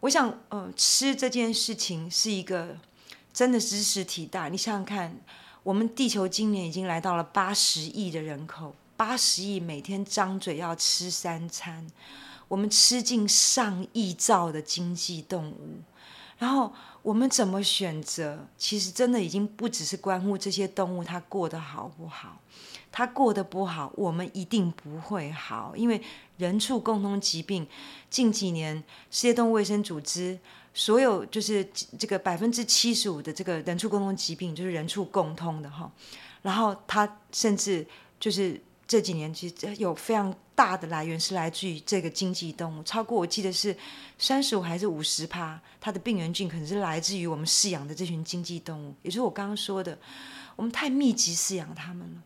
[0.00, 2.76] 我想，呃，吃这件事情是一个
[3.32, 4.48] 真的知识体大。
[4.48, 5.16] 你想想看。
[5.68, 11.86] 我们地球今年已经来到了八十亿的人口，八十亿每天张嘴要吃三餐，
[12.48, 15.82] 我们吃进上亿兆的经济动物，
[16.38, 18.46] 然后我们怎么选择？
[18.56, 22.40] 其实真的已经不只是关乎这些动物它过得好不好，
[22.90, 26.00] 它过得不好，我们一定不会好，因为
[26.38, 27.68] 人畜共通疾病，
[28.08, 30.38] 近几年世界动物卫生组织。
[30.78, 31.68] 所有就是
[31.98, 35.90] 这个百分之七十五的这个人畜共通疾病，就是人畜共通的哈。
[36.40, 37.84] 然后它甚至
[38.20, 43.76] 就是这几年其实有非常大的来源是来自于这个经济动物，超过我记得是
[44.18, 49.98] 三十五还是五十趴，它的病原菌可能是来自于我们饲养的这群经济动物，也就是我刚刚说的，
[50.54, 52.22] 我们太密集饲养它们了。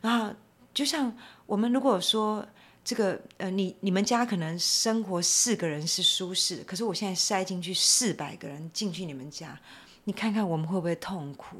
[0.00, 0.34] 然后
[0.74, 2.44] 就像我们如果说。
[2.84, 9.56] 这个呃，你你们家可能生活四个人是舒适，可是我现在塞进去四百个人进去你们家，
[10.04, 11.58] 你看看我们会不会痛苦？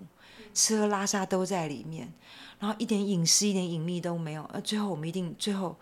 [0.52, 2.12] 吃喝拉撒都在里面，
[2.58, 5.76] 然后一点隐私一点隐秘都没有，呃，最后我们一定最后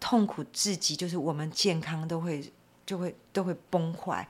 [0.00, 2.50] 痛苦至极，就是我们健康都会
[2.86, 4.26] 就会都会崩坏。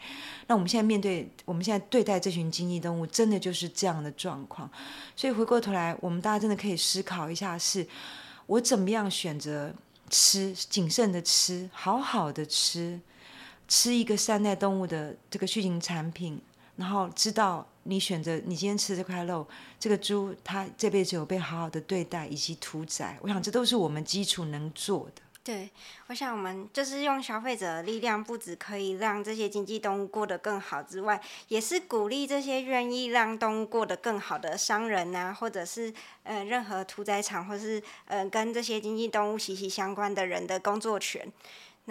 [0.48, 4.68] 那我们现在面对我们现在对待这群经济动物，真的就是这样的状况。
[5.14, 7.86] 所以回过头来，我们大家真的可以思考一下：是
[8.46, 9.72] 我怎么样选择？
[10.10, 13.00] 吃谨慎的吃，好好的吃，
[13.66, 16.40] 吃一个善待动物的这个畜禽产品，
[16.76, 19.46] 然后知道你选择你今天吃这块肉，
[19.78, 25.22] 这个猪它这辈子有被好好的对待以及屠宰，我想这都是我们基础能做的。
[25.48, 25.70] 对，
[26.08, 31.18] 我想我们就是用消费者的力量，不止可以让这些经济动物过得更好之外，
[31.48, 35.90] 也是鼓励这些愿意让动物过得更好的商人啊，或者是
[36.22, 41.26] 呃任何屠宰场，或是呃跟这些经济动物息息相关的人的工作权。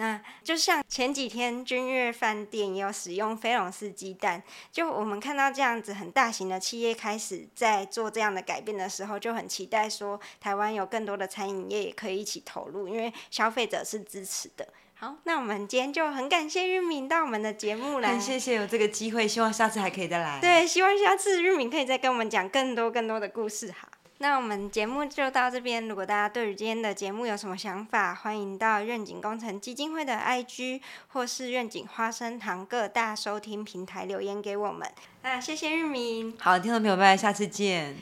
[0.00, 4.40] 那就像前几天君悦饭店也有使用飞龙式鸡蛋，
[4.70, 14.68] 就我们看到这样子很大型的企业开始在做这样的改变的时候，就很期待说台湾有更多的餐饮业也可以一起投入，因为消费者是支持的。
[14.94, 20.40] 好，那我们今天就很感谢玉敏到我们的节目来，很谢谢有这个机会，希望下次还可以再来。
[20.40, 23.88] 对，希望下次玉敏可以再跟我们讲更多更多的故事哈。
[24.20, 25.86] 那我们节目就到这边。
[25.86, 34.90] 如果大家对于今天的节目有什么想法，欢迎到愿景工程基金会的 IG 或是愿景花生堂各大收听平台留言给我们。
[35.22, 36.34] 那谢谢玉明。
[36.40, 37.96] 好，听众朋友们，下次见。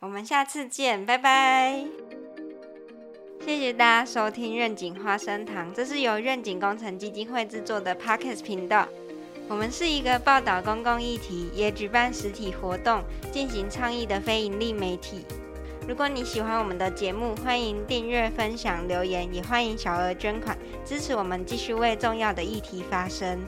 [0.00, 1.84] 我们下次见，拜拜。
[3.44, 8.88] 谢谢大家收听愿景花生堂，这是由愿景工程基金会制作的 Podcast 频道。
[9.48, 15.24] 我们是一个报道公共议题，也举办实体活动、进行倡议的非营利媒体。
[15.90, 23.40] 如果你喜欢我们的节目，欢迎订阅、分享、留言，也欢迎小额捐款支持我们，继续为重要的议题发声。